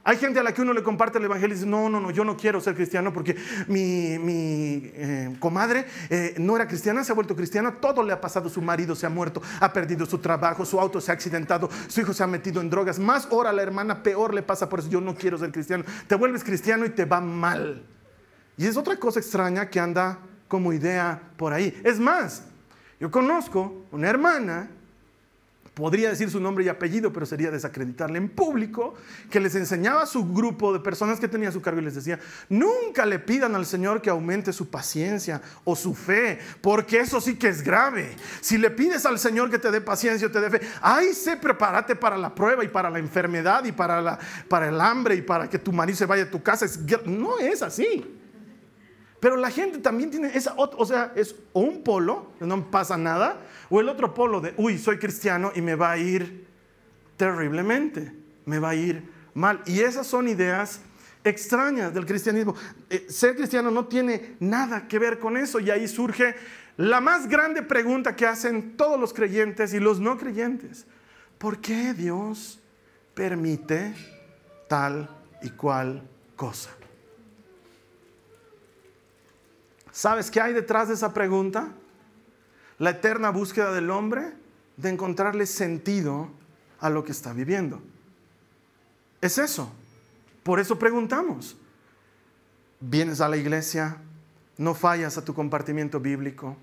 [0.06, 2.12] Hay gente a la que uno le comparte el Evangelio y dice, no, no, no,
[2.12, 3.38] yo no quiero ser cristiano porque
[3.68, 4.18] mi,
[4.94, 8.62] eh, comadre eh, no era cristiana, se ha vuelto cristiana, todo le ha pasado, su
[8.62, 12.14] marido se ha muerto, ha perdido su trabajo, su auto se ha accidentado, su hijo
[12.14, 15.00] se ha metido en drogas, más ahora la hermana peor le pasa, por eso yo
[15.00, 15.86] no quiero ser cristiano.
[16.06, 17.86] Te vuelves cristiano y te va mal.
[18.58, 21.80] Y es otra cosa extraña que anda como idea por ahí.
[21.82, 22.44] Es más,
[23.00, 24.70] yo conozco una hermana
[25.74, 28.94] podría decir su nombre y apellido, pero sería desacreditarle en público,
[29.30, 31.96] que les enseñaba a su grupo de personas que tenía a su cargo y les
[31.96, 37.20] decía, nunca le pidan al Señor que aumente su paciencia o su fe, porque eso
[37.20, 38.16] sí que es grave.
[38.42, 41.38] Si le pides al Señor que te dé paciencia o te dé fe, ahí se
[41.38, 45.22] prepárate para la prueba y para la enfermedad y para, la, para el hambre y
[45.22, 46.68] para que tu marido se vaya a tu casa.
[47.06, 48.20] no es así.
[49.24, 53.38] Pero la gente también tiene esa, o sea, es un polo, no pasa nada,
[53.74, 56.46] o el otro polo de, uy, soy cristiano y me va a ir
[57.18, 58.14] terriblemente,
[58.46, 59.64] me va a ir mal.
[59.66, 60.82] Y esas son ideas
[61.24, 62.54] extrañas del cristianismo.
[62.88, 66.36] Eh, ser cristiano no tiene nada que ver con eso y ahí surge
[66.78, 70.86] la más grande pregunta que hacen todos los creyentes y los no creyentes.
[71.40, 72.60] ¿Por qué Dios
[73.16, 73.96] permite
[74.70, 75.10] tal
[75.42, 76.70] y cual cosa?
[79.92, 81.74] ¿Sabes qué hay detrás de esa pregunta?
[82.80, 84.34] La eterna búsqueda del hombre
[84.78, 86.30] de encontrarle sentido
[86.80, 87.82] a lo que está viviendo.
[89.22, 89.72] Es eso.
[90.44, 91.56] Por eso preguntamos.
[92.80, 93.98] Vienes a la iglesia,
[94.58, 96.58] no fallas a tu compartimiento bíblico,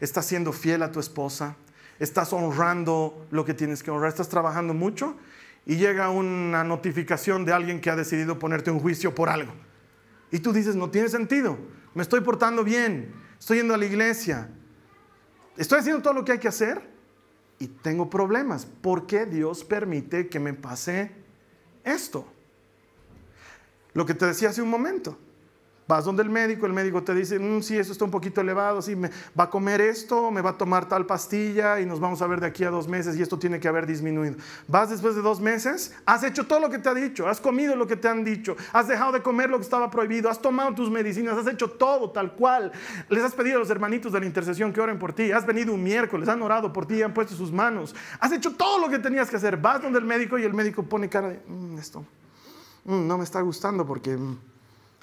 [0.00, 1.56] estás siendo fiel a tu esposa,
[1.98, 5.16] estás honrando lo que tienes que honrar, estás trabajando mucho
[5.66, 9.52] y llega una notificación de alguien que ha decidido ponerte un juicio por algo.
[10.30, 11.58] Y tú dices, no tiene sentido
[11.94, 14.48] me estoy portando bien, estoy yendo a la iglesia,
[15.56, 16.82] estoy haciendo todo lo que hay que hacer
[17.58, 18.66] y tengo problemas.
[18.66, 21.12] ¿Por qué Dios permite que me pase
[21.84, 22.26] esto?
[23.92, 25.18] Lo que te decía hace un momento.
[25.86, 28.80] Vas donde el médico, el médico te dice, mm, sí, eso está un poquito elevado,
[28.80, 32.26] sí, va a comer esto, me va a tomar tal pastilla y nos vamos a
[32.26, 34.36] ver de aquí a dos meses y esto tiene que haber disminuido.
[34.66, 37.76] Vas después de dos meses, has hecho todo lo que te ha dicho, has comido
[37.76, 40.74] lo que te han dicho, has dejado de comer lo que estaba prohibido, has tomado
[40.74, 42.72] tus medicinas, has hecho todo tal cual.
[43.10, 45.74] Les has pedido a los hermanitos de la intercesión que oren por ti, has venido
[45.74, 48.98] un miércoles, han orado por ti, han puesto sus manos, has hecho todo lo que
[48.98, 49.58] tenías que hacer.
[49.58, 52.06] Vas donde el médico y el médico pone cara de, mm, esto
[52.84, 54.16] mm, no me está gustando porque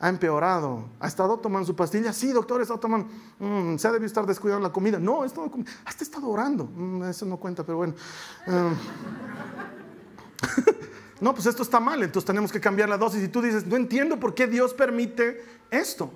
[0.02, 0.90] ha empeorado.
[1.00, 2.12] ¿Ha estado tomando su pastilla?
[2.12, 3.08] Sí, doctor, he estado tomando.
[3.38, 4.98] Mm, se ha debido estar descuidando la comida.
[4.98, 5.52] No, he estado,
[6.00, 6.66] estado orando.
[6.66, 7.94] Mm, eso no cuenta, pero bueno.
[8.48, 8.76] Em.
[11.22, 13.24] no, pues esto está mal, entonces tenemos que cambiar la dosis.
[13.24, 16.12] Y tú dices, no entiendo por qué Dios permite esto.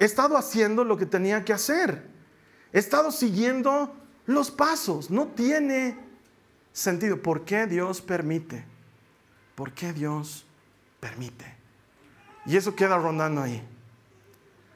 [0.00, 2.10] He estado haciendo lo que tenía que hacer.
[2.72, 3.94] He estado siguiendo
[4.26, 5.12] los pasos.
[5.12, 5.96] No tiene
[6.72, 7.22] sentido.
[7.22, 8.64] ¿Por qué Dios permite?
[9.54, 10.44] ¿Por qué Dios
[10.98, 11.55] permite?
[12.46, 13.62] Y eso queda rondando ahí.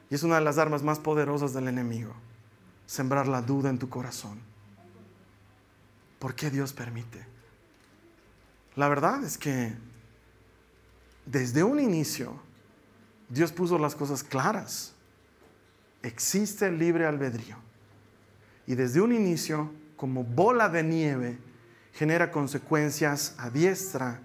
[0.09, 2.13] Y es una de las armas más poderosas del enemigo.
[2.85, 4.39] Sembrar la duda en tu corazón.
[6.19, 7.25] ¿Por qué Dios permite?
[8.75, 9.73] La verdad es que
[11.25, 12.39] desde un inicio
[13.29, 14.93] Dios puso las cosas claras.
[16.03, 17.55] Existe el libre albedrío.
[18.67, 21.37] Y desde un inicio, como bola de nieve,
[21.93, 24.19] genera consecuencias a diestra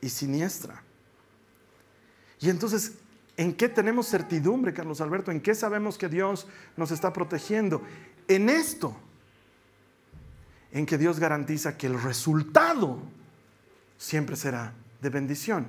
[0.00, 0.82] y siniestra.
[2.42, 2.94] Y entonces,
[3.36, 5.30] ¿en qué tenemos certidumbre, Carlos Alberto?
[5.30, 7.80] ¿En qué sabemos que Dios nos está protegiendo?
[8.26, 8.96] En esto,
[10.72, 12.98] en que Dios garantiza que el resultado
[13.96, 15.68] siempre será de bendición.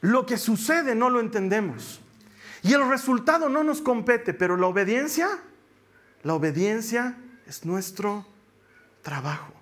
[0.00, 2.00] Lo que sucede no lo entendemos.
[2.62, 5.28] Y el resultado no nos compete, pero la obediencia,
[6.22, 8.26] la obediencia es nuestro
[9.02, 9.52] trabajo.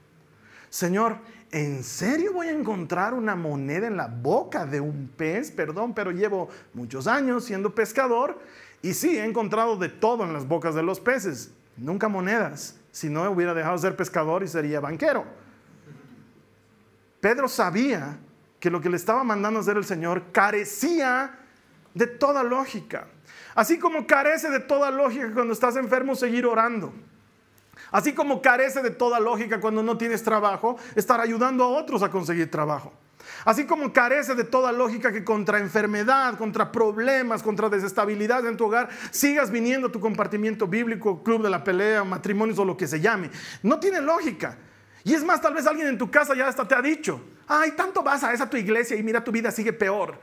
[0.70, 1.18] Señor,
[1.56, 5.50] ¿en serio voy a encontrar una moneda en la boca de un pez?
[5.50, 8.38] Perdón, pero llevo muchos años siendo pescador
[8.82, 12.76] y sí, he encontrado de todo en las bocas de los peces, nunca monedas.
[12.92, 15.24] Si no, hubiera dejado de ser pescador y sería banquero.
[17.20, 18.18] Pedro sabía
[18.60, 21.38] que lo que le estaba mandando hacer el Señor carecía
[21.94, 23.06] de toda lógica.
[23.54, 26.92] Así como carece de toda lógica cuando estás enfermo seguir orando.
[27.90, 32.10] Así como carece de toda lógica cuando no tienes trabajo, estar ayudando a otros a
[32.10, 32.92] conseguir trabajo.
[33.44, 38.66] Así como carece de toda lógica que contra enfermedad, contra problemas, contra desestabilidad en tu
[38.66, 42.86] hogar, sigas viniendo a tu compartimiento bíblico, club de la pelea, matrimonios o lo que
[42.86, 43.30] se llame.
[43.62, 44.58] No tiene lógica.
[45.04, 47.72] Y es más, tal vez alguien en tu casa ya hasta te ha dicho, ay,
[47.72, 50.18] tanto vas a esa tu iglesia y mira tu vida sigue peor.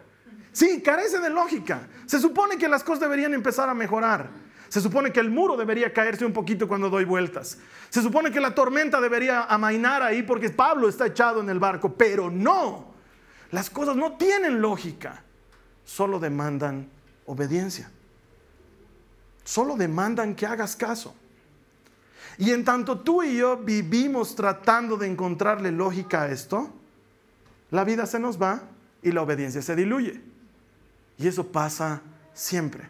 [0.51, 1.87] Sí, carece de lógica.
[2.05, 4.29] Se supone que las cosas deberían empezar a mejorar.
[4.73, 7.59] Se supone que el muro debería caerse un poquito cuando doy vueltas.
[7.91, 11.93] Se supone que la tormenta debería amainar ahí porque Pablo está echado en el barco.
[11.93, 12.87] Pero no.
[13.51, 15.21] Las cosas no tienen lógica.
[15.85, 16.89] Solo demandan
[17.27, 17.91] obediencia.
[19.43, 21.13] Solo demandan que hagas caso.
[22.39, 26.73] Y en tanto tú y yo vivimos tratando de encontrarle lógica a esto,
[27.69, 28.63] la vida se nos va
[29.03, 30.19] y la obediencia se diluye.
[31.19, 32.01] Y eso pasa
[32.33, 32.89] siempre.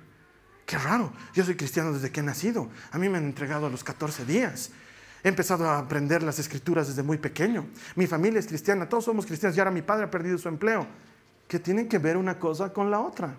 [0.74, 2.68] Qué raro, yo soy cristiano desde que he nacido.
[2.90, 4.72] A mí me han entregado a los 14 días.
[5.24, 7.68] He empezado a aprender las escrituras desde muy pequeño.
[7.96, 10.88] Mi familia es cristiana, todos somos cristianos y ahora mi padre ha perdido su empleo.
[11.48, 13.36] ¿Qué tiene que ver una cosa con la otra?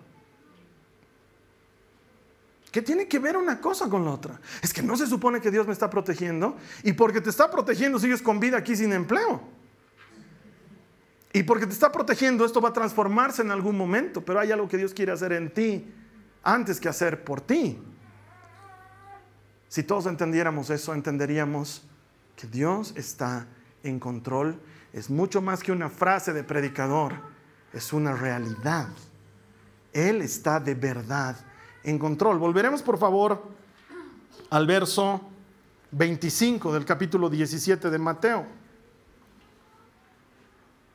[2.71, 4.39] ¿Qué tiene que ver una cosa con la otra?
[4.61, 7.99] Es que no se supone que Dios me está protegiendo y porque te está protegiendo
[7.99, 9.41] sigues con vida aquí sin empleo.
[11.33, 14.69] Y porque te está protegiendo esto va a transformarse en algún momento, pero hay algo
[14.69, 15.85] que Dios quiere hacer en ti
[16.45, 17.77] antes que hacer por ti.
[19.67, 21.81] Si todos entendiéramos eso, entenderíamos
[22.37, 23.47] que Dios está
[23.83, 24.61] en control.
[24.93, 27.13] Es mucho más que una frase de predicador,
[27.73, 28.87] es una realidad.
[29.91, 31.35] Él está de verdad
[31.83, 32.37] en control.
[32.37, 33.43] Volveremos por favor
[34.51, 35.21] al verso
[35.91, 38.45] 25 del capítulo 17 de Mateo.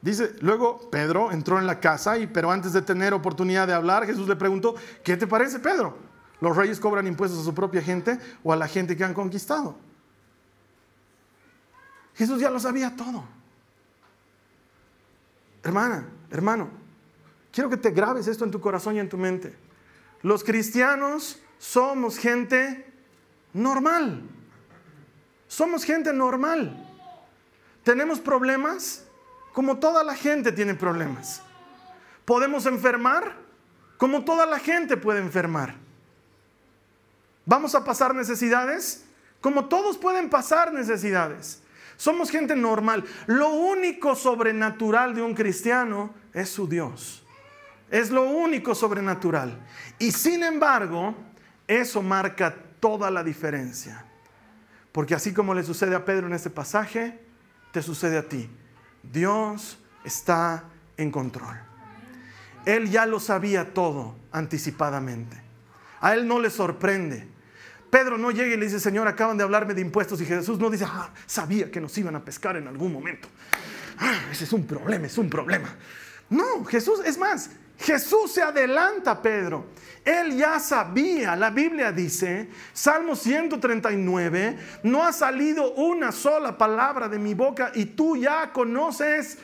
[0.02, 4.06] Dice, luego Pedro entró en la casa y pero antes de tener oportunidad de hablar,
[4.06, 5.96] Jesús le preguntó, ¿qué te parece, Pedro?
[6.40, 9.76] ¿Los reyes cobran impuestos a su propia gente o a la gente que han conquistado?
[12.14, 13.24] Jesús ya lo sabía todo.
[15.62, 16.70] Hermana, hermano,
[17.52, 19.54] quiero que te grabes esto en tu corazón y en tu mente.
[20.22, 22.90] Los cristianos somos gente
[23.52, 24.22] normal.
[25.46, 26.86] Somos gente normal.
[27.84, 29.04] Tenemos problemas
[29.52, 31.42] como toda la gente tiene problemas.
[32.24, 33.34] Podemos enfermar
[33.96, 35.74] como toda la gente puede enfermar.
[37.44, 39.04] Vamos a pasar necesidades
[39.40, 41.62] como todos pueden pasar necesidades.
[41.96, 43.04] Somos gente normal.
[43.26, 47.22] Lo único sobrenatural de un cristiano es su Dios.
[47.90, 49.58] Es lo único sobrenatural.
[49.98, 51.14] Y sin embargo,
[51.66, 54.04] eso marca toda la diferencia.
[54.92, 57.20] Porque así como le sucede a Pedro en este pasaje,
[57.72, 58.48] te sucede a ti.
[59.02, 60.64] Dios está
[60.96, 61.58] en control.
[62.66, 65.40] Él ya lo sabía todo anticipadamente.
[66.00, 67.28] A él no le sorprende.
[67.90, 70.20] Pedro no llega y le dice, Señor, acaban de hablarme de impuestos.
[70.20, 73.28] Y Jesús no dice, ah, sabía que nos iban a pescar en algún momento.
[73.98, 75.68] Ah, ese es un problema, es un problema.
[76.28, 77.50] No, Jesús, es más,
[77.80, 79.66] Jesús se adelanta, Pedro.
[80.04, 87.18] Él ya sabía, la Biblia dice, Salmo 139, no ha salido una sola palabra de
[87.18, 89.38] mi boca y tú ya conoces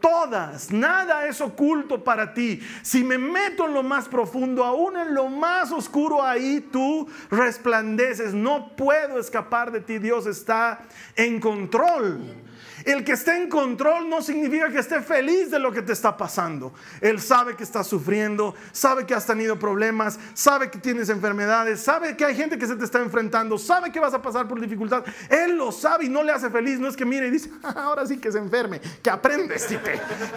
[0.00, 2.60] todas, nada es oculto para ti.
[2.82, 8.34] Si me meto en lo más profundo, aún en lo más oscuro, ahí tú resplandeces.
[8.34, 10.82] No puedo escapar de ti, Dios está
[11.16, 12.43] en control.
[12.84, 16.16] El que esté en control no significa que esté feliz de lo que te está
[16.16, 16.72] pasando.
[17.00, 22.16] Él sabe que estás sufriendo, sabe que has tenido problemas, sabe que tienes enfermedades, sabe
[22.16, 25.04] que hay gente que se te está enfrentando, sabe que vas a pasar por dificultad.
[25.30, 26.78] Él lo sabe y no le hace feliz.
[26.78, 29.56] No es que mire y dice, ah, ahora sí que se enferme, que aprende,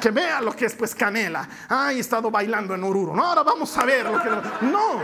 [0.01, 1.47] que vea lo que es pues canela.
[1.67, 3.15] Ay, he estado bailando en Oruro.
[3.15, 4.29] No, ahora vamos a ver lo que...
[4.65, 5.01] No.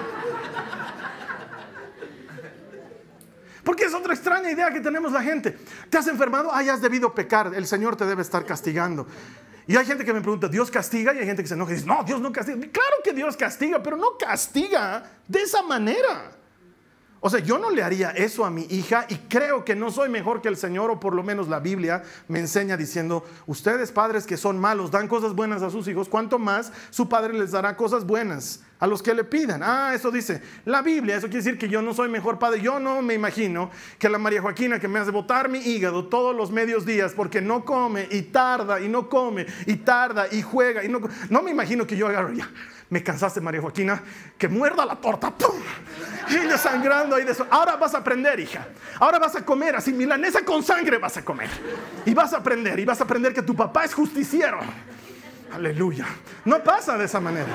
[3.63, 5.57] Porque es otra extraña idea que tenemos la gente.
[5.89, 6.49] ¿Te has enfermado?
[6.53, 7.53] Ay, has debido pecar.
[7.55, 9.07] El Señor te debe estar castigando.
[9.65, 11.13] Y hay gente que me pregunta, ¿Dios castiga?
[11.13, 12.57] Y hay gente que se enoja y dice, no, Dios no castiga.
[12.59, 16.42] Claro que Dios castiga, pero no castiga de esa manera.
[17.25, 20.09] O sea, yo no le haría eso a mi hija y creo que no soy
[20.09, 24.25] mejor que el Señor o por lo menos la Biblia me enseña diciendo, ustedes padres
[24.25, 27.77] que son malos dan cosas buenas a sus hijos, ¿cuánto más su padre les dará
[27.77, 29.61] cosas buenas a los que le pidan?
[29.63, 32.59] Ah, eso dice la Biblia, eso quiere decir que yo no soy mejor padre.
[32.59, 36.35] Yo no me imagino que la María Joaquina que me hace botar mi hígado todos
[36.35, 40.83] los medios días porque no come y tarda y no come y tarda y juega
[40.83, 42.51] y no, no me imagino que yo agarro ya
[42.93, 44.03] me cansaste, María Joaquina,
[44.37, 45.31] que muerda la torta.
[45.31, 45.55] ¡Pum!
[46.29, 47.45] Ella sangrando ahí de eso.
[47.49, 48.67] Ahora vas a aprender, hija.
[48.99, 51.49] Ahora vas a comer así, milanesa con sangre vas a comer.
[52.05, 54.59] Y vas a aprender, y vas a aprender que tu papá es justiciero.
[55.51, 56.07] Aleluya.
[56.45, 57.47] No pasa de esa manera.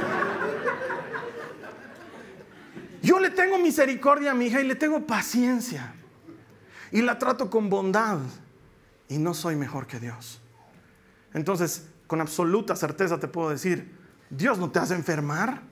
[3.03, 5.95] Yo le tengo misericordia a mi hija y le tengo paciencia.
[6.91, 8.19] Y la trato con bondad.
[9.09, 10.41] Y no soy mejor que Dios.
[11.35, 13.95] Entonces, con absoluta certeza te puedo decir,
[14.31, 15.63] Dios no te hace enfermar.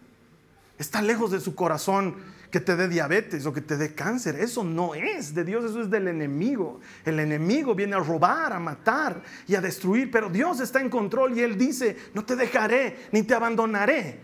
[0.78, 2.16] Está lejos de su corazón
[2.50, 4.36] que te dé diabetes o que te dé cáncer.
[4.36, 6.80] Eso no es de Dios, eso es del enemigo.
[7.04, 11.36] El enemigo viene a robar, a matar y a destruir, pero Dios está en control
[11.36, 14.20] y Él dice, no te dejaré ni te abandonaré.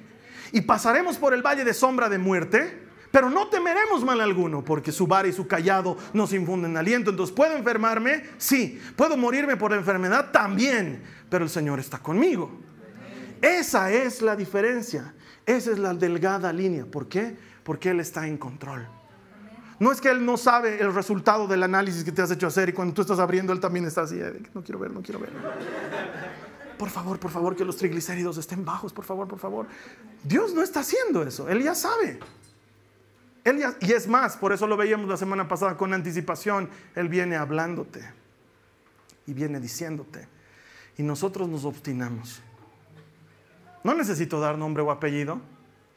[0.53, 4.91] Y pasaremos por el valle de sombra de muerte, pero no temeremos mal alguno, porque
[4.91, 7.11] su vara y su callado nos infunden aliento.
[7.11, 8.25] Entonces, ¿puedo enfermarme?
[8.39, 8.81] Sí.
[8.97, 10.31] ¿Puedo morirme por enfermedad?
[10.33, 11.03] También.
[11.29, 12.51] Pero el Señor está conmigo.
[13.43, 15.15] Esa es la diferencia.
[15.45, 16.87] Esa es la delgada línea.
[16.87, 17.37] ¿Por qué?
[17.65, 18.87] Porque Él está en control.
[19.79, 22.69] No es que Él no sabe el resultado del análisis que te has hecho hacer
[22.69, 24.21] y cuando tú estás abriendo, Él también está así,
[24.55, 25.31] no quiero ver, no quiero ver.
[26.79, 29.67] Por favor, por favor, que los triglicéridos estén bajos, por favor, por favor.
[30.23, 32.21] Dios no está haciendo eso, Él ya sabe.
[33.45, 37.37] Él y es más, por eso lo veíamos la semana pasada con anticipación, Él viene
[37.37, 38.09] hablándote
[39.27, 40.29] y viene diciéndote.
[40.97, 42.41] Y nosotros nos obstinamos.
[43.83, 45.41] No necesito dar nombre o apellido,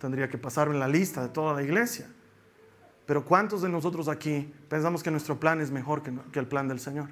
[0.06, 2.06] tendría que pasar en la lista de toda la iglesia.
[3.08, 6.80] Pero ¿cuántos de nosotros aquí pensamos que nuestro plan es mejor que, el plan del
[6.80, 7.10] Señor?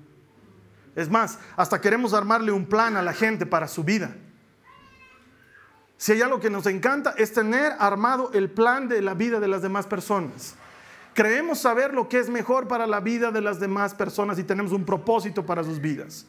[0.95, 4.15] Es más, hasta queremos armarle un plan a la gente para su vida.
[5.97, 9.47] Si hay algo que nos encanta es tener armado el plan de la vida de
[9.47, 10.53] las demás personas.
[11.15, 14.71] Creemos saber lo que es mejor para la vida de las demás personas y tenemos
[14.71, 16.27] un propósito para sus vidas.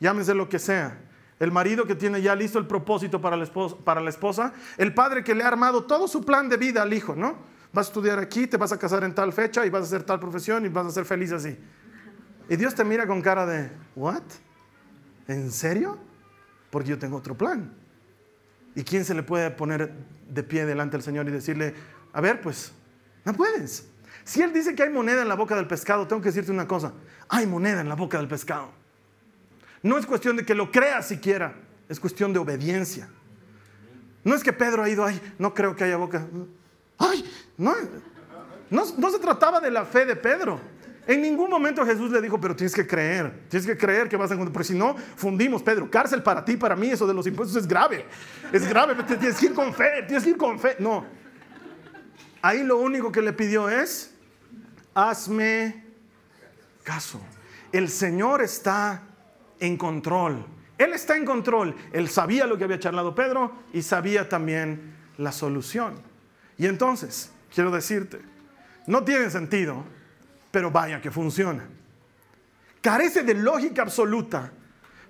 [0.00, 0.98] Llámese lo que sea
[1.42, 5.42] el marido que tiene ya listo el propósito para la, esposa, el padre que le
[5.42, 7.36] ha armado todo su plan de vida al hijo, ¿no?
[7.72, 10.04] Vas a estudiar aquí, te vas a casar en tal fecha y vas a hacer
[10.04, 11.58] tal profesión y vas a ser feliz así.
[12.48, 14.22] Y Dios te mira con cara de, ¿what?
[15.26, 15.98] ¿En serio?
[16.70, 17.74] Porque yo tengo otro plan.
[18.76, 19.92] ¿Y quién se le puede poner
[20.28, 21.74] de pie delante del Señor y decirle,
[22.12, 22.72] a ver, pues,
[23.24, 23.88] no puedes?
[24.22, 26.68] Si Él dice que hay moneda en la boca del pescado, tengo que decirte una
[26.68, 26.92] cosa,
[27.28, 28.80] hay moneda en la boca del pescado.
[29.82, 31.54] No es cuestión de que lo creas siquiera,
[31.88, 33.08] es cuestión de obediencia.
[34.24, 36.24] No es que Pedro ha ido, ay, no creo que haya boca.
[36.98, 37.74] Ay, no,
[38.70, 40.60] no, se trataba de la fe de Pedro.
[41.04, 44.30] En ningún momento Jesús le dijo, pero tienes que creer, tienes que creer que vas
[44.30, 47.26] a encontrar, porque si no, fundimos, Pedro, cárcel para ti, para mí, eso de los
[47.26, 48.06] impuestos es grave,
[48.52, 50.76] es grave, tienes que ir con fe, tienes que ir con fe.
[50.78, 51.04] No,
[52.40, 54.14] ahí lo único que le pidió es,
[54.94, 55.84] hazme
[56.84, 57.20] caso.
[57.72, 59.02] El Señor está
[59.62, 60.44] en control.
[60.76, 61.74] Él está en control.
[61.92, 65.94] Él sabía lo que había charlado Pedro y sabía también la solución.
[66.58, 68.20] Y entonces, quiero decirte,
[68.86, 69.84] no tiene sentido,
[70.50, 71.68] pero vaya que funciona.
[72.80, 74.52] Carece de lógica absoluta,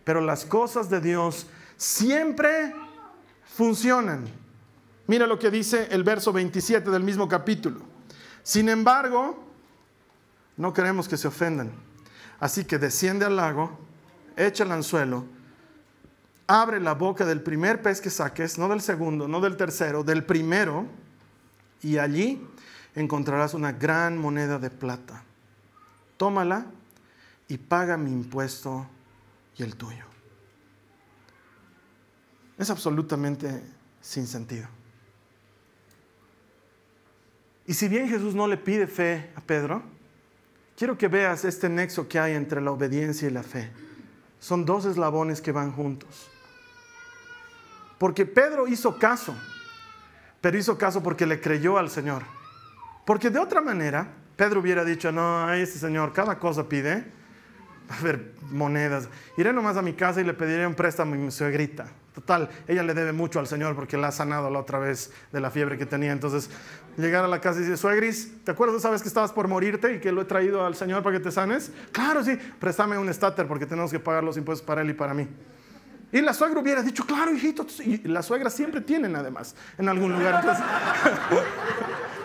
[0.05, 1.46] pero las cosas de Dios
[1.76, 2.74] siempre
[3.57, 4.26] funcionan.
[5.07, 7.80] Mira lo que dice el verso 27 del mismo capítulo.
[8.42, 9.48] Sin embargo,
[10.59, 11.72] no queremos que se ofendan.
[12.40, 13.78] Así que desciende al lago
[14.37, 15.24] echa el anzuelo,
[16.47, 20.24] abre la boca del primer pez que saques, no del segundo, no del tercero, del
[20.24, 20.87] primero,
[21.83, 22.47] y allí
[22.95, 25.24] encontrarás una gran moneda de plata.
[26.16, 26.66] Tómala
[27.49, 28.87] y paga mi impuesto
[29.57, 30.05] y el tuyo.
[32.59, 33.62] Es absolutamente
[34.01, 34.68] sin sentido.
[37.66, 39.83] Y si bien Jesús no le pide fe a Pedro,
[40.76, 43.70] quiero que veas este nexo que hay entre la obediencia y la fe.
[44.43, 46.28] Son dos eslabones que van juntos.
[47.97, 49.36] Porque Pedro hizo caso,
[50.40, 52.24] pero hizo caso porque le creyó al Señor.
[53.07, 57.07] Porque de otra manera, Pedro hubiera dicho, no, ese Señor cada cosa pide.
[57.88, 59.09] A ver, monedas.
[59.36, 61.86] Iré nomás a mi casa y le pediré un préstamo a mi suegrita.
[62.14, 65.40] Total, ella le debe mucho al Señor porque la ha sanado la otra vez de
[65.40, 66.12] la fiebre que tenía.
[66.12, 66.50] Entonces,
[66.98, 69.98] llegar a la casa y decir, suegris, ¿te acuerdas sabes que estabas por morirte y
[69.98, 71.72] que lo he traído al Señor para que te sanes?
[71.90, 75.14] Claro, sí, préstame un starter porque tenemos que pagar los impuestos para él y para
[75.14, 75.26] mí.
[76.12, 77.66] Y la suegra hubiera dicho, claro, hijito.
[77.82, 80.40] Y la suegra siempre tienen, además, en algún lugar.
[80.40, 80.64] Entonces,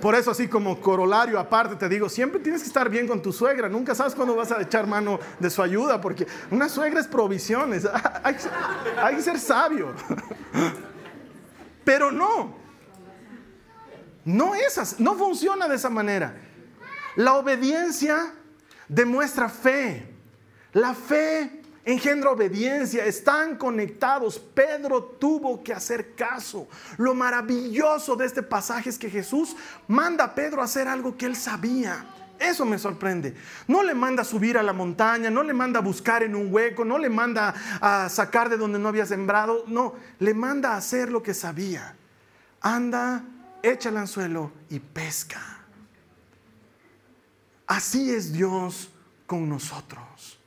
[0.00, 3.32] Por eso, así como corolario aparte, te digo, siempre tienes que estar bien con tu
[3.32, 3.68] suegra.
[3.68, 7.86] Nunca sabes cuándo vas a echar mano de su ayuda, porque una suegra es provisiones.
[8.22, 8.36] Hay,
[9.00, 9.92] hay que ser sabio.
[11.84, 12.56] Pero no.
[14.24, 16.34] No es no funciona de esa manera.
[17.16, 18.34] La obediencia
[18.88, 20.14] demuestra fe.
[20.72, 21.57] La fe
[21.92, 24.38] engendra obediencia, están conectados.
[24.38, 26.68] Pedro tuvo que hacer caso.
[26.98, 31.24] Lo maravilloso de este pasaje es que Jesús manda a Pedro a hacer algo que
[31.24, 32.04] él sabía.
[32.38, 33.34] Eso me sorprende.
[33.66, 36.52] No le manda a subir a la montaña, no le manda a buscar en un
[36.52, 40.76] hueco, no le manda a sacar de donde no había sembrado, no, le manda a
[40.76, 41.96] hacer lo que sabía.
[42.60, 43.24] Anda,
[43.62, 45.40] echa el anzuelo y pesca.
[47.66, 48.90] Así es Dios
[49.26, 50.37] con nosotros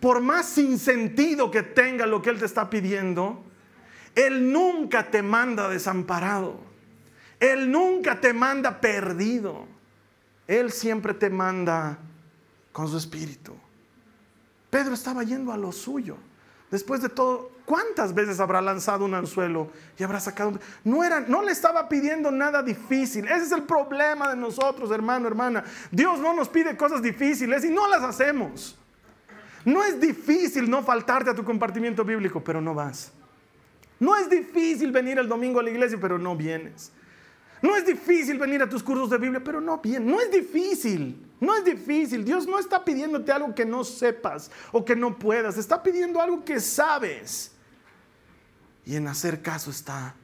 [0.00, 3.42] por más sin sentido que tenga lo que Él te está pidiendo,
[4.14, 6.60] Él nunca te manda desamparado.
[7.40, 9.66] Él nunca te manda perdido.
[10.46, 11.98] Él siempre te manda
[12.72, 13.54] con su espíritu.
[14.70, 16.16] Pedro estaba yendo a lo suyo.
[16.70, 20.60] Después de todo, ¿cuántas veces habrá lanzado un anzuelo y habrá sacado un...
[20.84, 23.26] No, era, no le estaba pidiendo nada difícil.
[23.26, 25.64] Ese es el problema de nosotros, hermano, hermana.
[25.90, 28.76] Dios no nos pide cosas difíciles y no las hacemos.
[29.66, 33.10] No es difícil no faltarte a tu compartimiento bíblico, pero no vas.
[33.98, 36.92] No es difícil venir el domingo a la iglesia, pero no vienes.
[37.60, 40.08] No es difícil venir a tus cursos de Biblia, pero no vienes.
[40.08, 41.20] No es difícil.
[41.40, 42.24] No es difícil.
[42.24, 45.58] Dios no está pidiéndote algo que no sepas o que no puedas.
[45.58, 47.50] Está pidiendo algo que sabes.
[48.84, 50.14] Y en hacer caso está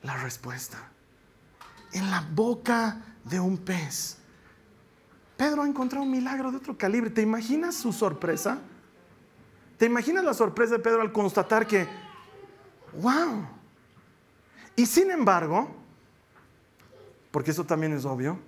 [0.00, 0.90] la respuesta.
[1.92, 4.16] En la boca de un pez.
[5.36, 7.10] Pedro ha encontrado un milagro de otro calibre.
[7.10, 8.62] ¿Te imaginas su sorpresa?
[9.78, 11.86] ¿Te imaginas la sorpresa de Pedro al constatar que,
[13.00, 13.46] wow?
[14.74, 15.68] Y sin embargo,
[17.30, 18.38] porque eso también es obvio,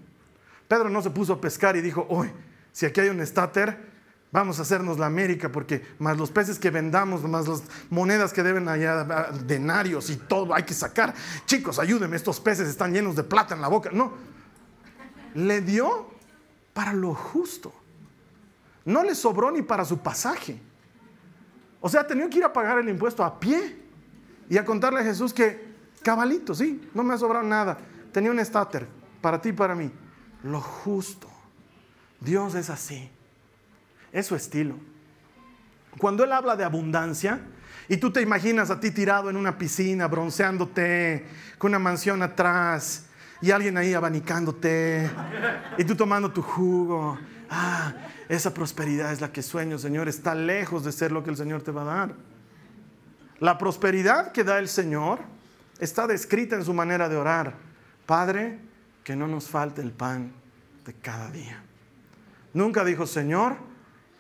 [0.68, 2.30] Pedro no se puso a pescar y dijo, hoy,
[2.72, 3.88] si aquí hay un estáter,
[4.30, 8.42] vamos a hacernos la América, porque más los peces que vendamos, más las monedas que
[8.42, 9.04] deben allá,
[9.44, 11.14] denarios y todo, hay que sacar.
[11.46, 13.90] Chicos, ayúdenme, estos peces están llenos de plata en la boca.
[13.92, 14.12] No,
[15.34, 16.10] le dio
[16.74, 17.72] para lo justo.
[18.84, 20.60] No le sobró ni para su pasaje.
[21.80, 23.76] O sea, tenía que ir a pagar el impuesto a pie
[24.48, 27.78] y a contarle a Jesús que, cabalito, sí, no me ha sobrado nada.
[28.12, 28.86] Tenía un estáter
[29.20, 29.90] para ti y para mí.
[30.42, 31.28] Lo justo.
[32.20, 33.10] Dios es así.
[34.12, 34.74] Es su estilo.
[35.98, 37.40] Cuando Él habla de abundancia,
[37.88, 41.26] y tú te imaginas a ti tirado en una piscina, bronceándote,
[41.56, 43.06] con una mansión atrás,
[43.40, 45.10] y alguien ahí abanicándote,
[45.78, 47.18] y tú tomando tu jugo.
[47.50, 47.94] Ah,
[48.28, 50.08] esa prosperidad es la que sueño, Señor.
[50.08, 52.14] Está lejos de ser lo que el Señor te va a dar.
[53.40, 55.20] La prosperidad que da el Señor
[55.78, 57.54] está descrita en su manera de orar.
[58.06, 58.58] Padre,
[59.04, 60.32] que no nos falte el pan
[60.84, 61.62] de cada día.
[62.52, 63.56] Nunca dijo, Señor,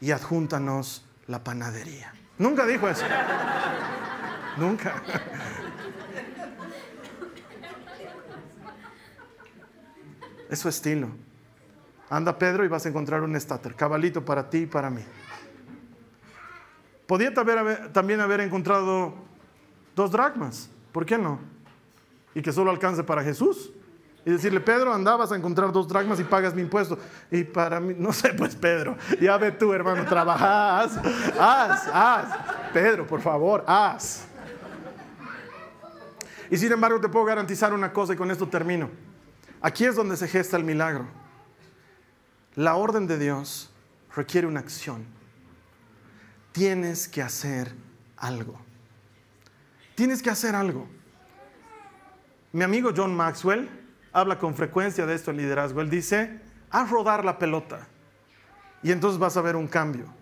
[0.00, 2.12] y adjúntanos la panadería.
[2.38, 3.04] Nunca dijo eso.
[4.56, 5.02] Nunca.
[10.48, 11.10] Es su estilo.
[12.10, 15.02] Anda Pedro y vas a encontrar un estáter, cabalito para ti y para mí.
[17.06, 17.32] Podía
[17.92, 19.14] también haber encontrado
[19.94, 21.40] dos dracmas, ¿por qué no?
[22.34, 23.72] Y que solo alcance para Jesús.
[24.24, 26.98] Y decirle, Pedro, andabas a encontrar dos dracmas y pagas mi impuesto.
[27.30, 30.98] Y para mí, no sé, pues Pedro, ya ve tú, hermano, trabajas,
[31.38, 32.26] haz, haz.
[32.72, 34.26] Pedro, por favor, haz.
[36.50, 38.90] Y sin embargo, te puedo garantizar una cosa y con esto termino.
[39.62, 41.06] Aquí es donde se gesta el milagro.
[42.58, 43.70] La orden de Dios
[44.16, 45.06] requiere una acción.
[46.50, 47.72] Tienes que hacer
[48.16, 48.58] algo.
[49.94, 50.88] Tienes que hacer algo.
[52.50, 53.70] Mi amigo John Maxwell
[54.12, 55.82] habla con frecuencia de esto en liderazgo.
[55.82, 57.86] Él dice, haz rodar la pelota
[58.82, 60.12] y entonces vas a ver un cambio.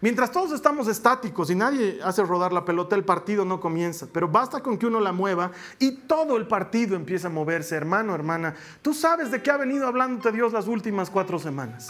[0.00, 4.06] Mientras todos estamos estáticos y nadie hace rodar la pelota, el partido no comienza.
[4.12, 7.74] Pero basta con que uno la mueva y todo el partido empieza a moverse.
[7.74, 11.88] Hermano, hermana, tú sabes de qué ha venido hablándote Dios las últimas cuatro semanas.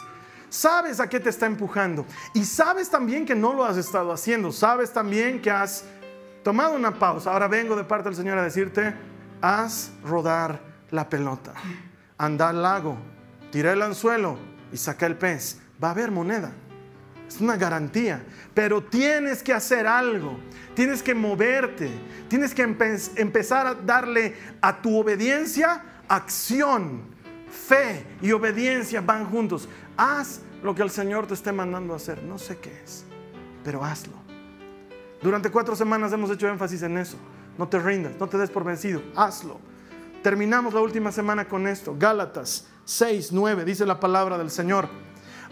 [0.49, 2.07] Sabes a qué te está empujando.
[2.33, 4.53] Y sabes también que no lo has estado haciendo.
[4.53, 5.85] Sabes también que has
[6.45, 7.33] tomado una pausa.
[7.33, 8.95] Ahora vengo de parte del Señor a decirte,
[9.41, 10.61] haz rodar
[10.93, 11.55] la pelota.
[12.19, 12.97] Anda al lago,
[13.51, 14.39] tira el anzuelo
[14.73, 15.61] y saca el pez.
[15.83, 16.53] Va a haber moneda.
[17.29, 18.24] Es una garantía.
[18.55, 20.39] Pero tienes que hacer algo.
[20.74, 21.91] Tienes que moverte.
[22.29, 27.03] Tienes que empezar a darle a tu obediencia acción.
[27.49, 29.68] Fe y obediencia van juntos.
[29.97, 32.22] Haz lo que el Señor te esté mandando a hacer.
[32.22, 33.05] No sé qué es,
[33.64, 34.14] pero hazlo.
[35.22, 37.16] Durante cuatro semanas hemos hecho énfasis en eso.
[37.59, 39.03] No te rindas, no te des por vencido.
[39.14, 39.59] Hazlo.
[40.22, 41.97] Terminamos la última semana con esto.
[41.99, 44.89] Gálatas 6, 9, dice la palabra del Señor.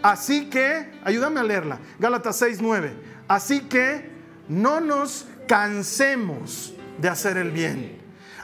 [0.01, 2.93] Así que, ayúdame a leerla, Gálatas 6, 9.
[3.27, 4.09] Así que
[4.47, 7.97] no nos cansemos de hacer el bien.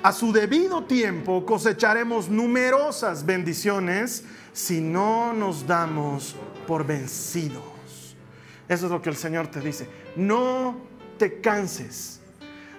[0.03, 6.35] A su debido tiempo cosecharemos numerosas bendiciones si no nos damos
[6.67, 7.63] por vencidos.
[8.67, 9.87] Eso es lo que el Señor te dice.
[10.15, 10.77] No
[11.17, 12.19] te canses.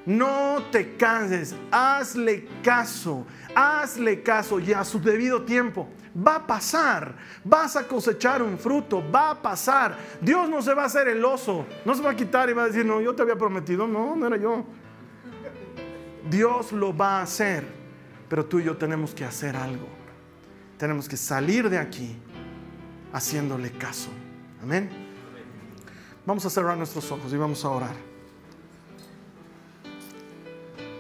[0.04, 1.54] No te canses.
[1.70, 3.24] Hazle caso.
[3.54, 7.14] Hazle caso y a su debido tiempo va a pasar.
[7.44, 9.96] Vas a cosechar un fruto, va a pasar.
[10.20, 12.64] Dios no se va a hacer el oso, no se va a quitar y va
[12.64, 14.64] a decir, no, yo te había prometido, no, no era yo.
[16.28, 17.66] Dios lo va a hacer,
[18.28, 19.86] pero tú y yo tenemos que hacer algo.
[20.78, 22.16] Tenemos que salir de aquí
[23.12, 24.10] haciéndole caso.
[24.62, 24.90] Amén.
[26.24, 27.94] Vamos a cerrar nuestros ojos y vamos a orar.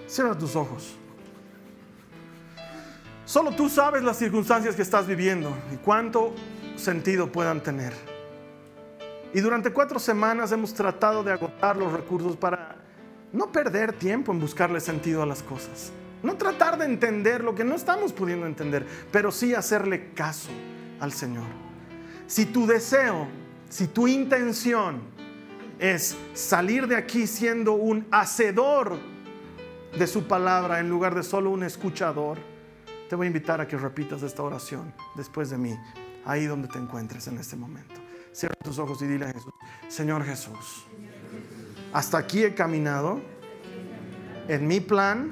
[0.06, 0.98] Cierra tus ojos.
[3.32, 6.34] Solo tú sabes las circunstancias que estás viviendo y cuánto
[6.76, 7.94] sentido puedan tener.
[9.32, 12.76] Y durante cuatro semanas hemos tratado de agotar los recursos para
[13.32, 15.92] no perder tiempo en buscarle sentido a las cosas.
[16.22, 20.50] No tratar de entender lo que no estamos pudiendo entender, pero sí hacerle caso
[21.00, 21.48] al Señor.
[22.26, 23.28] Si tu deseo,
[23.70, 25.00] si tu intención
[25.78, 28.98] es salir de aquí siendo un hacedor
[29.98, 32.51] de su palabra en lugar de solo un escuchador,
[33.12, 35.78] te voy a invitar a que repitas esta oración después de mí,
[36.24, 38.00] ahí donde te encuentres en este momento.
[38.32, 39.52] Cierra tus ojos y dile a Jesús,
[39.86, 40.86] Señor Jesús,
[41.92, 43.20] hasta aquí he caminado
[44.48, 45.30] en mi plan,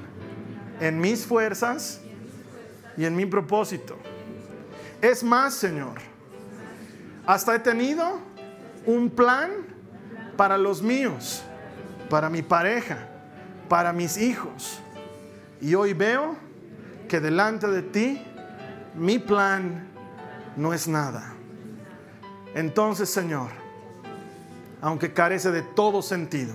[0.79, 2.01] en mis fuerzas
[2.97, 3.97] y en mi propósito.
[5.01, 5.95] Es más, Señor,
[7.25, 8.19] hasta he tenido
[8.85, 9.49] un plan
[10.37, 11.41] para los míos,
[12.11, 13.09] para mi pareja,
[13.67, 14.79] para mis hijos.
[15.59, 16.50] Y hoy veo
[17.11, 18.23] que delante de ti
[18.95, 19.85] mi plan
[20.55, 21.33] no es nada.
[22.55, 23.49] Entonces, Señor,
[24.81, 26.53] aunque carece de todo sentido,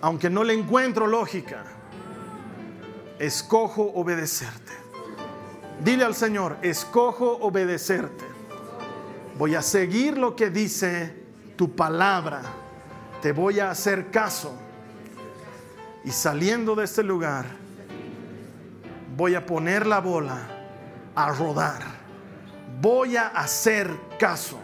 [0.00, 1.62] aunque no le encuentro lógica,
[3.20, 4.72] escojo obedecerte.
[5.84, 8.24] Dile al Señor, escojo obedecerte.
[9.38, 11.14] Voy a seguir lo que dice
[11.54, 12.42] tu palabra.
[13.22, 14.52] Te voy a hacer caso.
[16.04, 17.65] Y saliendo de este lugar,
[19.16, 20.38] voy a poner la bola
[21.14, 21.82] a rodar.
[22.80, 24.58] Voy a hacer caso.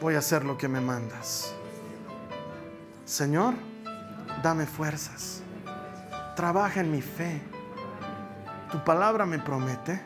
[0.00, 1.54] Voy a hacer lo que me mandas.
[3.04, 3.54] Señor,
[4.42, 5.42] dame fuerzas.
[6.34, 7.40] Trabaja en mi fe.
[8.72, 10.00] Tu palabra me promete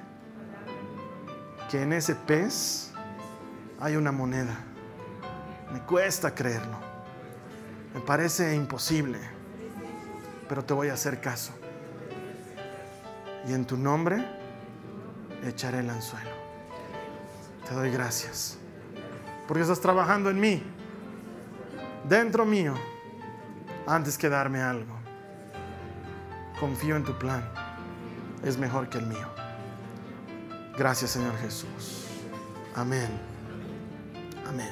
[1.71, 2.93] que en ese pez
[3.81, 4.57] hay una moneda.
[5.73, 6.79] Me cuesta creerlo.
[7.95, 9.19] Me parece imposible.
[10.49, 11.53] Pero te voy a hacer caso
[13.47, 14.25] y en tu nombre
[15.45, 16.31] echaré el anzuelo.
[17.69, 18.59] Te doy gracias,
[19.47, 20.63] porque estás trabajando en mí,
[22.09, 22.75] dentro mío,
[23.87, 24.95] antes que darme algo.
[26.61, 27.49] Confío en tu plan,
[28.43, 29.29] es mejor que el mío.
[30.77, 32.07] Gracias Señor Jesús.
[32.75, 33.09] Amén.
[34.49, 34.71] Amén.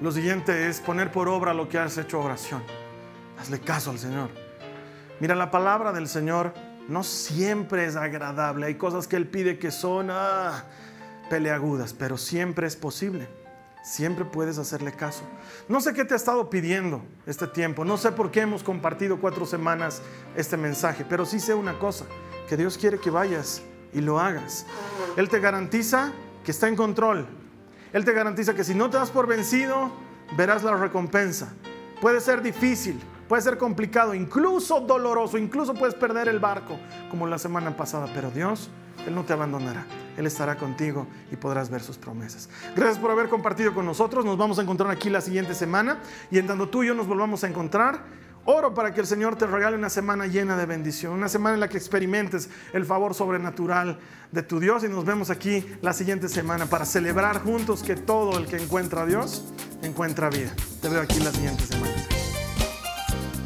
[0.00, 2.62] Lo siguiente es poner por obra lo que has hecho oración.
[3.38, 4.30] Hazle caso al Señor.
[5.20, 6.54] Mira, la palabra del Señor
[6.88, 8.66] no siempre es agradable.
[8.66, 10.64] Hay cosas que Él pide que son ah,
[11.30, 13.28] peleagudas, pero siempre es posible.
[13.82, 15.24] Siempre puedes hacerle caso.
[15.68, 17.84] No sé qué te ha estado pidiendo este tiempo.
[17.84, 20.00] No sé por qué hemos compartido cuatro semanas
[20.36, 22.06] este mensaje, pero sí sé una cosa,
[22.48, 23.60] que Dios quiere que vayas
[23.92, 24.64] y lo hagas.
[25.16, 26.12] Él te garantiza
[26.44, 27.26] que está en control.
[27.92, 29.92] Él te garantiza que si no te das por vencido,
[30.34, 31.52] verás la recompensa.
[32.00, 36.78] Puede ser difícil, Puede ser complicado, incluso doloroso, incluso puedes perder el barco,
[37.10, 38.68] como la semana pasada, pero Dios,
[39.06, 39.86] Él no te abandonará.
[40.16, 42.48] Él estará contigo y podrás ver sus promesas.
[42.76, 44.24] Gracias por haber compartido con nosotros.
[44.24, 45.98] Nos vamos a encontrar aquí la siguiente semana
[46.30, 48.02] y en tanto tú y yo nos volvamos a encontrar.
[48.46, 51.60] Oro para que el Señor te regale una semana llena de bendición, una semana en
[51.60, 53.98] la que experimentes el favor sobrenatural
[54.32, 58.36] de tu Dios y nos vemos aquí la siguiente semana para celebrar juntos que todo
[58.38, 59.44] el que encuentra a Dios
[59.82, 60.54] encuentra vida.
[60.82, 62.13] Te veo aquí la siguiente semana.